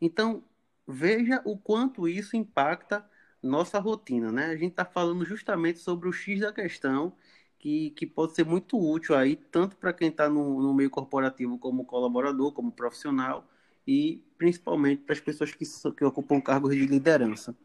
Então, 0.00 0.42
veja 0.86 1.40
o 1.44 1.56
quanto 1.56 2.08
isso 2.08 2.36
impacta 2.36 3.08
nossa 3.42 3.78
rotina, 3.78 4.32
né? 4.32 4.46
A 4.46 4.56
gente 4.56 4.72
está 4.72 4.84
falando 4.84 5.24
justamente 5.24 5.78
sobre 5.78 6.08
o 6.08 6.12
X 6.12 6.40
da 6.40 6.52
questão, 6.52 7.12
que, 7.58 7.90
que 7.90 8.06
pode 8.06 8.34
ser 8.34 8.44
muito 8.44 8.78
útil 8.78 9.14
aí, 9.14 9.36
tanto 9.36 9.76
para 9.76 9.92
quem 9.92 10.08
está 10.08 10.28
no, 10.28 10.60
no, 10.60 10.74
meio 10.74 10.90
corporativo 10.90 11.58
como 11.58 11.84
colaborador, 11.84 12.52
como 12.52 12.72
profissional, 12.72 13.46
e 13.86 14.22
principalmente 14.36 15.02
para 15.02 15.14
as 15.14 15.20
pessoas 15.20 15.52
que, 15.52 15.64
que 15.96 16.04
ocupam 16.04 16.40
cargos 16.40 16.74
de 16.74 16.86
liderança. 16.86 17.56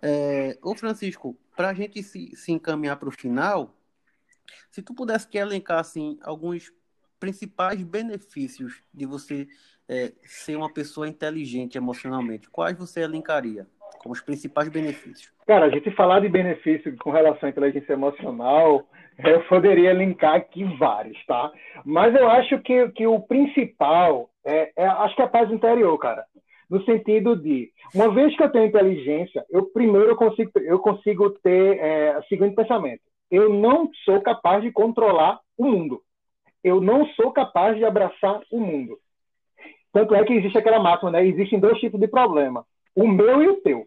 É, 0.00 0.58
ô 0.62 0.74
Francisco, 0.74 1.36
para 1.56 1.70
a 1.70 1.74
gente 1.74 2.02
se, 2.02 2.34
se 2.34 2.52
encaminhar 2.52 2.96
para 2.98 3.08
o 3.08 3.12
final, 3.12 3.74
se 4.70 4.82
tu 4.82 4.94
pudesse 4.94 5.28
que 5.28 5.38
elencar 5.38 5.78
assim, 5.78 6.18
alguns 6.22 6.72
principais 7.18 7.82
benefícios 7.82 8.82
de 8.92 9.06
você 9.06 9.48
é, 9.88 10.12
ser 10.24 10.56
uma 10.56 10.72
pessoa 10.72 11.08
inteligente 11.08 11.76
emocionalmente, 11.76 12.50
quais 12.50 12.76
você 12.76 13.00
elencaria? 13.00 13.66
como 14.02 14.12
os 14.12 14.20
principais 14.20 14.68
benefícios? 14.68 15.32
Cara, 15.46 15.66
a 15.66 15.70
gente 15.70 15.90
falar 15.92 16.20
de 16.20 16.28
benefício 16.28 16.94
com 16.98 17.10
relação 17.10 17.46
à 17.46 17.50
inteligência 17.50 17.92
emocional, 17.92 18.84
eu 19.24 19.42
poderia 19.44 19.92
linkar 19.92 20.34
aqui 20.34 20.64
vários, 20.76 21.24
tá? 21.26 21.50
Mas 21.84 22.14
eu 22.14 22.28
acho 22.28 22.58
que, 22.60 22.88
que 22.90 23.06
o 23.06 23.20
principal 23.20 24.28
é, 24.44 24.72
é, 24.76 24.86
acho 24.86 25.14
que 25.14 25.22
é 25.22 25.24
a 25.24 25.28
paz 25.28 25.50
interior, 25.50 25.96
cara. 25.98 26.24
No 26.68 26.82
sentido 26.84 27.36
de, 27.36 27.70
uma 27.94 28.12
vez 28.12 28.34
que 28.34 28.42
eu 28.42 28.50
tenho 28.50 28.66
inteligência, 28.66 29.44
eu 29.50 29.66
primeiro 29.66 30.16
consigo, 30.16 30.50
eu 30.56 30.78
consigo 30.78 31.30
ter 31.30 31.78
é, 31.78 32.18
o 32.18 32.22
seguinte 32.24 32.56
pensamento: 32.56 33.02
eu 33.32 33.48
não 33.48 33.90
sou 34.04 34.20
capaz 34.20 34.62
de 34.62 34.70
controlar 34.70 35.40
o 35.56 35.64
mundo. 35.64 36.02
Eu 36.62 36.82
não 36.82 37.06
sou 37.14 37.32
capaz 37.32 37.78
de 37.78 37.84
abraçar 37.84 38.42
o 38.52 38.60
mundo. 38.60 38.98
Tanto 39.90 40.14
é 40.14 40.22
que 40.22 40.34
existe 40.34 40.58
aquela 40.58 40.78
máxima, 40.78 41.10
né? 41.10 41.26
Existem 41.26 41.58
dois 41.58 41.80
tipos 41.80 41.98
de 41.98 42.06
problema: 42.06 42.64
o 42.94 43.08
meu 43.08 43.42
e 43.42 43.48
o 43.48 43.60
teu. 43.62 43.86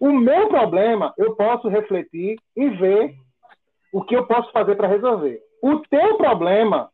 O 0.00 0.10
meu 0.10 0.48
problema, 0.48 1.12
eu 1.18 1.36
posso 1.36 1.68
refletir 1.68 2.38
e 2.56 2.68
ver 2.70 3.14
o 3.92 4.02
que 4.02 4.16
eu 4.16 4.26
posso 4.26 4.50
fazer 4.52 4.74
para 4.74 4.88
resolver. 4.88 5.40
O 5.62 5.78
teu 5.90 6.16
problema, 6.16 6.90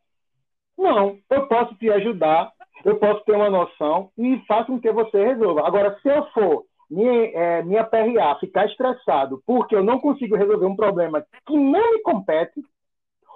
não. 0.77 1.17
Eu 1.31 1.47
posso 1.47 1.77
te 1.77 1.91
ajudar, 1.91 2.51
eu 2.85 2.97
posso 2.97 3.25
ter 3.25 3.37
uma 3.37 3.51
noção 3.51 4.11
e 4.19 4.39
faço 4.49 4.67
com 4.67 4.81
que 4.81 4.91
você 4.91 5.25
resolva. 5.25 5.67
Agora, 5.67 5.97
se 6.01 6.09
eu 6.09 6.27
for 6.33 6.65
minha, 6.93 7.31
é, 7.31 7.63
minha 7.63 7.85
PRA 7.85 8.39
ficar 8.39 8.67
estressado 8.67 9.43
porque 9.47 9.75
eu 9.75 9.83
não 9.83 9.99
consigo 9.99 10.37
resolver 10.37 10.67
um 10.67 10.77
problema 10.77 11.25
que 11.47 11.57
não 11.57 11.93
me 11.93 12.03
compete, 12.03 12.63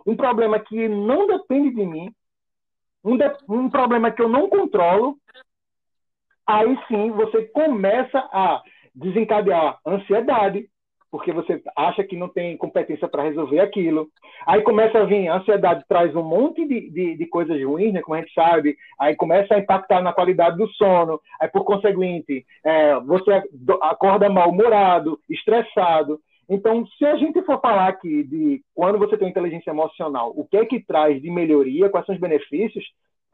um 0.07 0.15
problema 0.15 0.61
que 0.61 0.89
não 0.89 1.27
depende 1.27 1.75
de 1.75 1.87
mim, 1.87 2.15
um, 3.03 3.17
de, 3.17 3.25
um 3.49 3.71
problema 3.71 4.11
que 4.11 4.21
eu 4.21 4.29
não 4.29 4.49
controlo, 4.49 5.17
aí 6.47 6.79
sim 6.87 7.11
você 7.13 7.47
começa 7.47 8.19
a 8.31 8.63
desencadear 8.95 9.79
ansiedade, 9.87 10.69
porque 11.17 11.33
você 11.33 11.63
acha 11.75 12.05
que 12.05 12.15
não 12.15 12.29
tem 12.29 12.59
competência 12.59 13.09
para 13.09 13.23
resolver 13.23 13.59
aquilo. 13.59 14.07
Aí 14.47 14.61
começa 14.61 14.99
a 14.99 15.05
vir, 15.05 15.29
a 15.29 15.37
ansiedade 15.37 15.83
traz 15.89 16.15
um 16.15 16.23
monte 16.23 16.69
de, 16.69 16.91
de, 16.91 17.17
de, 17.17 17.27
coisas 17.27 17.59
ruins, 17.65 17.95
né, 17.95 18.03
como 18.03 18.17
a 18.17 18.21
gente 18.21 18.35
sabe, 18.35 18.77
aí 19.01 19.17
começa 19.17 19.55
a 19.55 19.59
impactar 19.59 20.03
na 20.03 20.13
qualidade 20.13 20.59
do 20.59 20.69
sono, 20.75 21.19
aí 21.41 21.49
por 21.49 21.65
conseguinte, 21.65 22.45
é, 22.63 23.01
você 23.01 23.43
acorda 23.81 24.29
mal-humorado, 24.29 25.19
estressado. 25.31 26.21
Então, 26.51 26.87
se 26.99 27.07
a 27.07 27.17
gente 27.17 27.41
for 27.45 27.63
falar 27.63 27.89
aqui 27.89 28.23
de 28.23 28.61
quando 28.75 28.99
você 28.99 29.17
tem 29.17 29.31
inteligência 29.31 29.71
emocional, 29.71 30.35
o 30.37 30.47
que 30.47 30.59
é 30.59 30.67
que 30.67 30.85
traz 30.85 31.23
de 31.23 31.31
melhoria, 31.31 31.89
quais 31.89 32.05
são 32.05 32.15
os 32.15 32.21
benefícios, 32.21 32.85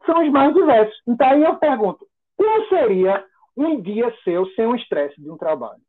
são 0.05 0.23
os 0.23 0.31
mais 0.31 0.53
diversos. 0.53 0.95
Então, 1.05 1.27
aí 1.27 1.43
eu 1.43 1.57
pergunto, 1.57 2.07
qual 2.37 2.65
seria 2.69 3.25
um 3.57 3.81
dia 3.81 4.09
seu 4.23 4.45
sem 4.51 4.67
o 4.67 4.75
estresse 4.75 5.21
de 5.21 5.29
um 5.29 5.37
trabalho? 5.37 5.81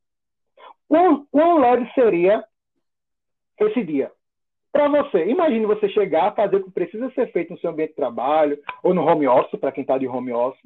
Quão, 0.89 1.27
quão 1.31 1.59
leve 1.59 1.91
seria 1.95 2.45
esse 3.59 3.85
dia? 3.85 4.11
Para 4.73 4.89
você, 4.89 5.27
imagine 5.27 5.67
você 5.67 5.89
chegar 5.89 6.29
a 6.29 6.33
fazer 6.33 6.57
o 6.57 6.65
que 6.65 6.71
precisa 6.71 7.11
ser 7.13 7.31
feito 7.31 7.53
no 7.53 7.59
seu 7.59 7.71
ambiente 7.71 7.91
de 7.91 7.97
trabalho, 7.97 8.59
ou 8.83 8.93
no 8.93 9.05
home 9.05 9.27
office, 9.29 9.59
para 9.61 9.71
quem 9.71 9.83
está 9.83 9.97
de 9.97 10.09
home 10.09 10.33
office, 10.33 10.61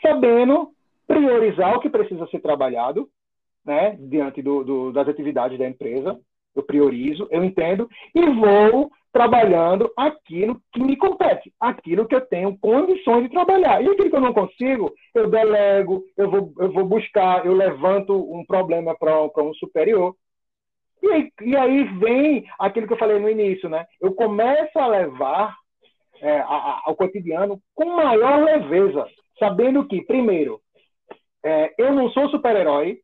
sabendo 0.00 0.72
priorizar 1.06 1.76
o 1.76 1.80
que 1.80 1.90
precisa 1.90 2.26
ser 2.28 2.40
trabalhado, 2.40 3.08
né, 3.64 3.96
diante 3.98 4.42
do, 4.42 4.62
do, 4.62 4.92
das 4.92 5.08
atividades 5.08 5.58
da 5.58 5.66
empresa. 5.66 6.20
Eu 6.54 6.62
priorizo, 6.62 7.26
eu 7.30 7.44
entendo, 7.44 7.88
e 8.14 8.24
vou 8.26 8.90
trabalhando 9.14 9.92
aquilo 9.96 10.60
que 10.72 10.82
me 10.82 10.96
compete, 10.96 11.52
aquilo 11.60 12.06
que 12.06 12.16
eu 12.16 12.20
tenho 12.20 12.58
condições 12.58 13.22
de 13.22 13.30
trabalhar. 13.30 13.80
E 13.80 13.88
aquilo 13.88 14.10
que 14.10 14.16
eu 14.16 14.20
não 14.20 14.34
consigo, 14.34 14.92
eu 15.14 15.30
delego, 15.30 16.02
eu 16.16 16.28
vou, 16.28 16.52
eu 16.58 16.72
vou 16.72 16.84
buscar, 16.84 17.46
eu 17.46 17.54
levanto 17.54 18.12
um 18.12 18.44
problema 18.44 18.96
para 18.98 19.42
um 19.42 19.54
superior. 19.54 20.16
E 21.00 21.12
aí, 21.12 21.32
e 21.42 21.56
aí, 21.56 21.84
vem 21.98 22.44
aquilo 22.58 22.88
que 22.88 22.92
eu 22.94 22.98
falei 22.98 23.20
no 23.20 23.30
início, 23.30 23.68
né? 23.68 23.86
Eu 24.00 24.14
começo 24.14 24.76
a 24.76 24.86
levar 24.88 25.54
é, 26.20 26.40
a, 26.40 26.46
a, 26.46 26.82
ao 26.86 26.96
cotidiano 26.96 27.60
com 27.72 27.84
maior 27.96 28.42
leveza, 28.42 29.06
sabendo 29.38 29.86
que, 29.86 30.02
primeiro, 30.06 30.60
é, 31.44 31.72
eu 31.78 31.92
não 31.92 32.10
sou 32.10 32.28
super-herói, 32.30 32.98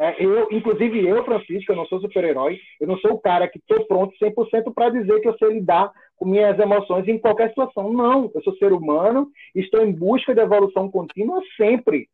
é, 0.00 0.24
eu, 0.24 0.46
inclusive 0.52 1.04
eu, 1.04 1.24
Francisco, 1.24 1.72
eu 1.72 1.76
não 1.76 1.86
sou 1.86 2.00
super-herói, 2.00 2.60
eu 2.80 2.86
não 2.86 2.96
sou 2.98 3.14
o 3.14 3.20
cara 3.20 3.48
que 3.48 3.58
estou 3.58 3.84
pronto 3.86 4.14
100% 4.16 4.72
para 4.72 4.90
dizer 4.90 5.20
que 5.20 5.28
eu 5.28 5.36
sei 5.36 5.54
lidar 5.54 5.92
com 6.16 6.24
minhas 6.24 6.56
emoções 6.58 7.08
em 7.08 7.18
qualquer 7.18 7.48
situação. 7.48 7.92
Não, 7.92 8.30
eu 8.32 8.40
sou 8.42 8.54
ser 8.56 8.72
humano, 8.72 9.28
estou 9.56 9.84
em 9.84 9.92
busca 9.92 10.32
de 10.32 10.40
evolução 10.40 10.88
contínua 10.88 11.42
sempre. 11.56 12.08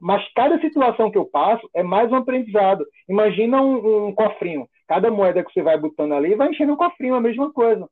Mas 0.00 0.26
cada 0.34 0.58
situação 0.60 1.10
que 1.10 1.18
eu 1.18 1.26
passo 1.26 1.68
é 1.74 1.82
mais 1.82 2.10
um 2.10 2.16
aprendizado. 2.16 2.86
Imagina 3.08 3.60
um, 3.60 4.08
um 4.08 4.14
cofrinho. 4.14 4.66
Cada 4.88 5.10
moeda 5.10 5.44
que 5.44 5.52
você 5.52 5.62
vai 5.62 5.78
botando 5.78 6.12
ali 6.12 6.34
vai 6.34 6.50
enchendo 6.50 6.72
um 6.72 6.76
cofrinho, 6.76 7.14
a 7.14 7.20
mesma 7.20 7.52
coisa. 7.52 7.86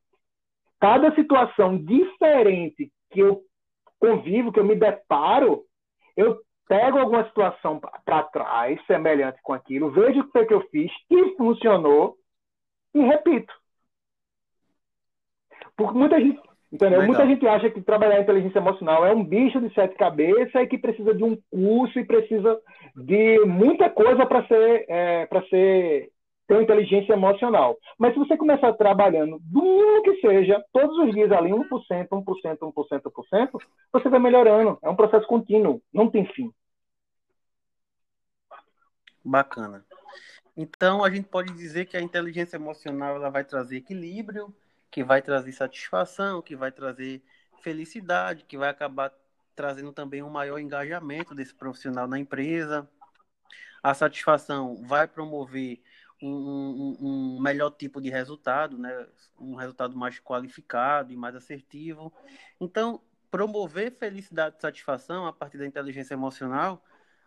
Cada 0.81 1.15
situação 1.15 1.77
diferente 1.77 2.91
que 3.11 3.21
eu 3.21 3.43
convivo, 3.99 4.53
que 4.53 4.61
eu 4.61 4.65
me 4.65 4.75
deparo, 4.75 5.65
eu 6.17 6.39
pego 6.68 6.98
alguma 6.98 7.24
situação 7.27 7.81
para 8.05 8.22
trás, 8.24 8.81
semelhante 8.87 9.40
com 9.42 9.53
aquilo, 9.53 9.90
vejo 9.90 10.20
o 10.20 10.24
que 10.24 10.33
foi 10.33 10.46
que 10.46 10.55
eu 10.55 10.66
fiz, 10.68 10.90
que 11.09 11.37
funcionou, 11.37 12.16
e 12.94 13.00
repito. 13.00 13.53
Porque 15.77 15.98
muita 15.98 16.20
gente, 16.20 16.40
entendeu? 16.72 17.03
Muita 17.03 17.27
gente 17.27 17.46
acha 17.46 17.68
que 17.68 17.83
trabalhar 17.83 18.20
inteligência 18.20 18.59
emocional 18.59 19.05
é 19.05 19.12
um 19.12 19.24
bicho 19.24 19.61
de 19.61 19.72
sete 19.74 19.96
cabeças 19.96 20.55
e 20.55 20.66
que 20.66 20.79
precisa 20.79 21.14
de 21.14 21.24
um 21.24 21.37
curso 21.50 21.98
e 21.98 22.05
precisa 22.05 22.61
de 22.96 23.40
muita 23.40 23.90
coisa 23.90 24.24
para 24.24 24.46
ser, 24.46 24.85
é, 24.88 25.27
para 25.27 25.42
ser 25.48 26.11
ter 26.47 26.61
inteligência 26.61 27.13
emocional. 27.13 27.77
Mas 27.99 28.13
se 28.13 28.19
você 28.19 28.37
começar 28.37 28.73
trabalhando, 28.75 29.39
do 29.41 29.63
mínimo 29.63 30.03
que 30.03 30.21
seja, 30.21 30.63
todos 30.73 30.97
os 30.99 31.13
dias 31.13 31.33
ali, 31.33 31.51
1%, 31.51 31.69
1%, 31.69 32.09
1%, 32.09 33.03
1%, 33.03 33.61
você 33.93 34.09
vai 34.09 34.21
melhorando. 34.21 34.79
É 34.83 34.89
um 34.89 34.97
processo 34.97 35.27
contínuo, 35.27 35.83
não 35.93 36.11
tem 36.11 36.27
fim. 36.27 36.53
Bacana. 39.25 39.85
Então, 40.57 41.03
a 41.03 41.11
gente 41.11 41.29
pode 41.29 41.53
dizer 41.55 41.87
que 41.87 41.97
a 41.97 42.01
inteligência 42.01 42.57
emocional 42.57 43.17
ela 43.17 43.31
vai 43.31 43.43
trazer 43.43 43.79
equilíbrio, 43.79 44.55
que 44.91 45.03
vai 45.03 45.21
trazer 45.23 45.51
satisfação, 45.53 46.43
que 46.43 46.55
vai 46.55 46.71
trazer 46.71 47.23
felicidade, 47.63 48.45
que 48.45 48.57
vai 48.57 48.69
acabar 48.69 49.13
trazendo 49.57 49.93
também 49.93 50.23
um 50.23 50.31
maior 50.31 50.59
engajamento 50.59 51.35
desse 51.35 51.55
profissional 51.55 52.07
na 52.07 52.19
empresa. 52.19 52.89
A 53.83 53.95
satisfação 53.95 54.83
vai 54.85 55.09
promover 55.09 55.81
um, 56.27 56.97
um, 57.01 57.37
um, 57.37 57.41
melhor 57.41 57.71
tipo 57.71 58.01
de 58.01 58.11
resultado, 58.11 58.79
né? 58.79 59.07
um 59.39 59.55
resultado 59.55 59.97
mais 59.97 60.19
qualificado 60.19 61.13
e 61.13 61.17
mais 61.17 61.35
assertivo. 61.35 62.13
Então, 62.61 63.01
promover 63.31 63.93
felicidade 63.93 64.57
e 64.57 64.61
satisfação 64.61 65.27
a 65.27 65.33
partir 65.33 65.59
da 65.59 65.67
inteligência 65.67 66.15
emocional 66.15 66.83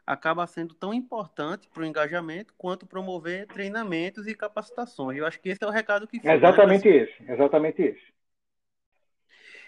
acaba 0.06 0.48
sendo 0.48 0.74
tão 0.74 0.94
importante 0.94 1.68
para 1.68 1.84
o 1.84 1.86
engajamento 1.86 2.54
quanto 2.58 2.88
promover 2.88 3.46
treinamentos 3.48 4.26
e 4.26 4.34
capacitações. 4.34 5.18
Eu 5.18 5.26
acho 5.26 5.40
que 5.42 5.50
esse 5.50 5.62
é 5.62 5.68
o 5.68 5.70
recado 5.70 6.08
que 6.08 6.18
fica. 6.18 6.30
Né, 6.30 6.36
exatamente 6.36 6.88
né? 6.88 6.96
esse, 6.96 7.32
exatamente 7.32 7.82
esse. 7.82 8.18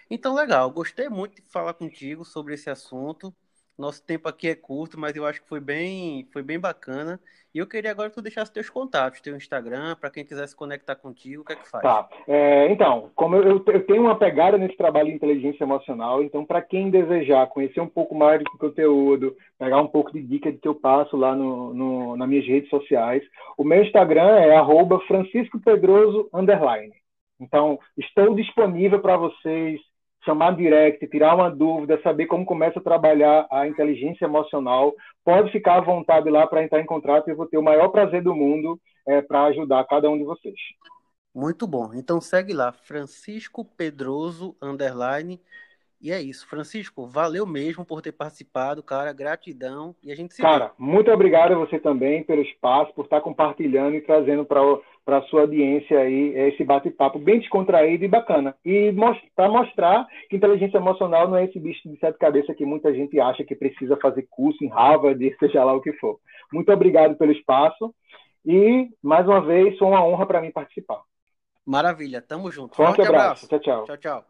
Então, 0.09 0.33
legal. 0.33 0.71
Gostei 0.71 1.09
muito 1.09 1.35
de 1.35 1.41
falar 1.49 1.73
contigo 1.73 2.23
sobre 2.23 2.53
esse 2.53 2.69
assunto. 2.69 3.35
Nosso 3.79 4.05
tempo 4.05 4.27
aqui 4.27 4.49
é 4.49 4.55
curto, 4.55 4.99
mas 4.99 5.15
eu 5.15 5.25
acho 5.25 5.41
que 5.41 5.47
foi 5.47 5.61
bem, 5.61 6.27
foi 6.33 6.43
bem 6.43 6.59
bacana. 6.59 7.17
E 7.55 7.59
eu 7.59 7.65
queria 7.65 7.91
agora 7.91 8.09
que 8.09 8.15
tu 8.15 8.21
deixasse 8.21 8.51
teus 8.51 8.69
contatos, 8.69 9.21
teu 9.21 9.37
Instagram, 9.37 9.95
para 9.95 10.09
quem 10.09 10.25
quiser 10.25 10.45
se 10.47 10.55
conectar 10.55 10.97
contigo, 10.97 11.43
o 11.43 11.45
que 11.45 11.53
é 11.53 11.55
que 11.55 11.69
faz? 11.69 11.81
Tá. 11.81 12.09
É, 12.27 12.69
então, 12.69 13.09
como 13.15 13.37
eu, 13.37 13.63
eu, 13.65 13.85
tenho 13.85 14.01
uma 14.01 14.19
pegada 14.19 14.57
nesse 14.57 14.75
trabalho 14.75 15.07
de 15.07 15.15
inteligência 15.15 15.63
emocional, 15.63 16.21
então 16.21 16.43
para 16.43 16.61
quem 16.61 16.89
desejar 16.89 17.47
conhecer 17.47 17.79
um 17.79 17.87
pouco 17.87 18.13
mais 18.13 18.43
do 18.43 18.57
conteúdo, 18.57 19.33
pegar 19.57 19.79
um 19.79 19.87
pouco 19.87 20.11
de 20.11 20.21
dica 20.21 20.51
de 20.51 20.57
que 20.57 20.67
eu 20.67 20.75
passo 20.75 21.15
lá 21.15 21.33
no, 21.33 21.73
no 21.73 22.17
nas 22.17 22.27
minhas 22.27 22.45
redes 22.45 22.69
sociais, 22.69 23.23
o 23.57 23.63
meu 23.63 23.81
Instagram 23.81 24.39
é 24.39 24.57
arroba 24.57 24.99
Francisco 25.07 25.57
Pedroso 25.57 26.27
underline. 26.33 26.93
Então, 27.39 27.79
estou 27.97 28.35
disponível 28.35 28.99
para 28.99 29.15
vocês 29.15 29.79
chamar 30.25 30.55
direct, 30.55 31.07
tirar 31.07 31.35
uma 31.35 31.49
dúvida, 31.49 31.99
saber 32.01 32.25
como 32.25 32.45
começa 32.45 32.79
a 32.79 32.83
trabalhar 32.83 33.47
a 33.51 33.67
inteligência 33.67 34.25
emocional, 34.25 34.93
pode 35.23 35.51
ficar 35.51 35.77
à 35.77 35.81
vontade 35.81 36.29
lá 36.29 36.45
para 36.45 36.63
entrar 36.63 36.81
em 36.81 36.85
contato 36.85 37.27
e 37.27 37.31
eu 37.31 37.37
vou 37.37 37.45
ter 37.45 37.57
o 37.57 37.63
maior 37.63 37.89
prazer 37.89 38.21
do 38.21 38.35
mundo 38.35 38.79
é, 39.07 39.21
para 39.21 39.45
ajudar 39.45 39.85
cada 39.85 40.09
um 40.09 40.17
de 40.17 40.23
vocês. 40.23 40.59
Muito 41.33 41.67
bom. 41.67 41.91
Então 41.93 42.19
segue 42.19 42.53
lá, 42.53 42.71
Francisco 42.71 43.63
Pedroso, 43.63 44.55
underline. 44.61 45.39
E 46.01 46.11
é 46.11 46.21
isso. 46.21 46.47
Francisco, 46.47 47.07
valeu 47.07 47.45
mesmo 47.45 47.85
por 47.85 48.01
ter 48.01 48.11
participado, 48.11 48.83
cara. 48.83 49.13
Gratidão. 49.13 49.95
E 50.03 50.11
a 50.11 50.15
gente 50.15 50.33
se 50.33 50.43
Cara, 50.43 50.71
vê. 50.71 50.73
muito 50.79 51.11
obrigado 51.11 51.51
a 51.51 51.57
você 51.57 51.77
também 51.79 52.23
pelo 52.23 52.41
espaço, 52.41 52.93
por 52.93 53.03
estar 53.03 53.19
compartilhando 53.19 53.95
e 53.97 54.01
trazendo 54.01 54.45
para 54.45 55.17
a 55.17 55.21
sua 55.23 55.41
audiência 55.41 55.99
aí 55.99 56.33
esse 56.47 56.63
bate-papo 56.63 57.19
bem 57.19 57.39
descontraído 57.39 58.05
e 58.05 58.07
bacana. 58.07 58.55
E 58.63 58.93
para 59.35 59.49
mostrar 59.49 60.07
que 60.29 60.37
inteligência 60.37 60.77
emocional 60.77 61.27
não 61.27 61.35
é 61.35 61.43
esse 61.43 61.59
bicho 61.59 61.89
de 61.89 61.99
sete 61.99 62.17
cabeças 62.17 62.55
que 62.55 62.65
muita 62.65 62.93
gente 62.93 63.19
acha 63.19 63.43
que 63.43 63.53
precisa 63.53 63.97
fazer 63.97 64.27
curso 64.29 64.63
em 64.63 64.69
Harvard, 64.69 65.35
seja 65.39 65.61
lá 65.65 65.73
o 65.73 65.81
que 65.81 65.91
for. 65.93 66.17
Muito 66.53 66.71
obrigado 66.71 67.17
pelo 67.17 67.33
espaço 67.33 67.93
e, 68.45 68.89
mais 69.03 69.27
uma 69.27 69.41
vez, 69.41 69.77
foi 69.77 69.87
uma 69.89 70.05
honra 70.05 70.25
para 70.25 70.41
mim 70.41 70.51
participar. 70.51 71.01
Maravilha, 71.65 72.21
tamo 72.21 72.51
junto. 72.51 72.75
Forte, 72.75 72.99
Forte 72.99 73.07
abraço. 73.07 73.47
abraço. 73.47 73.47
Tchau, 73.47 73.59
tchau. 73.61 73.95
Tchau, 73.97 73.97
tchau. 73.97 74.25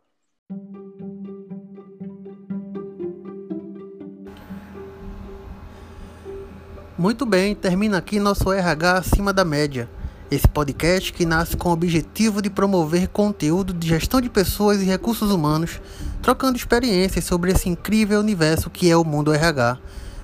Muito 7.00 7.26
bem, 7.26 7.56
termina 7.56 7.98
aqui 7.98 8.20
nosso 8.20 8.52
RH 8.52 8.98
acima 8.98 9.32
da 9.32 9.46
média. 9.46 9.90
Esse 10.30 10.46
podcast 10.46 11.14
que 11.14 11.26
nasce 11.26 11.56
com 11.56 11.70
o 11.70 11.72
objetivo 11.72 12.42
de 12.42 12.50
promover 12.50 13.08
conteúdo 13.08 13.72
de 13.72 13.88
gestão 13.88 14.20
de 14.20 14.30
pessoas 14.30 14.82
e 14.82 14.84
recursos 14.84 15.32
humanos, 15.32 15.80
trocando 16.22 16.58
experiências 16.58 17.24
sobre 17.24 17.54
esse 17.54 17.70
incrível 17.70 18.20
universo 18.20 18.70
que 18.70 18.92
é 18.92 18.98
o 18.98 19.06
mundo 19.06 19.34
RH. 19.34 19.78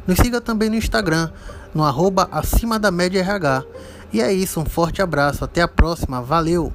Nos 0.05 0.17
siga 0.17 0.41
também 0.41 0.69
no 0.69 0.75
Instagram, 0.75 1.31
no 1.73 1.81
arroba 1.81 2.27
acima 2.29 2.77
da 2.77 2.91
média 2.91 3.21
RH. 3.21 3.63
E 4.11 4.19
é 4.19 4.33
isso, 4.33 4.59
um 4.59 4.65
forte 4.65 5.01
abraço, 5.01 5.45
até 5.45 5.61
a 5.61 5.69
próxima, 5.69 6.21
valeu! 6.21 6.73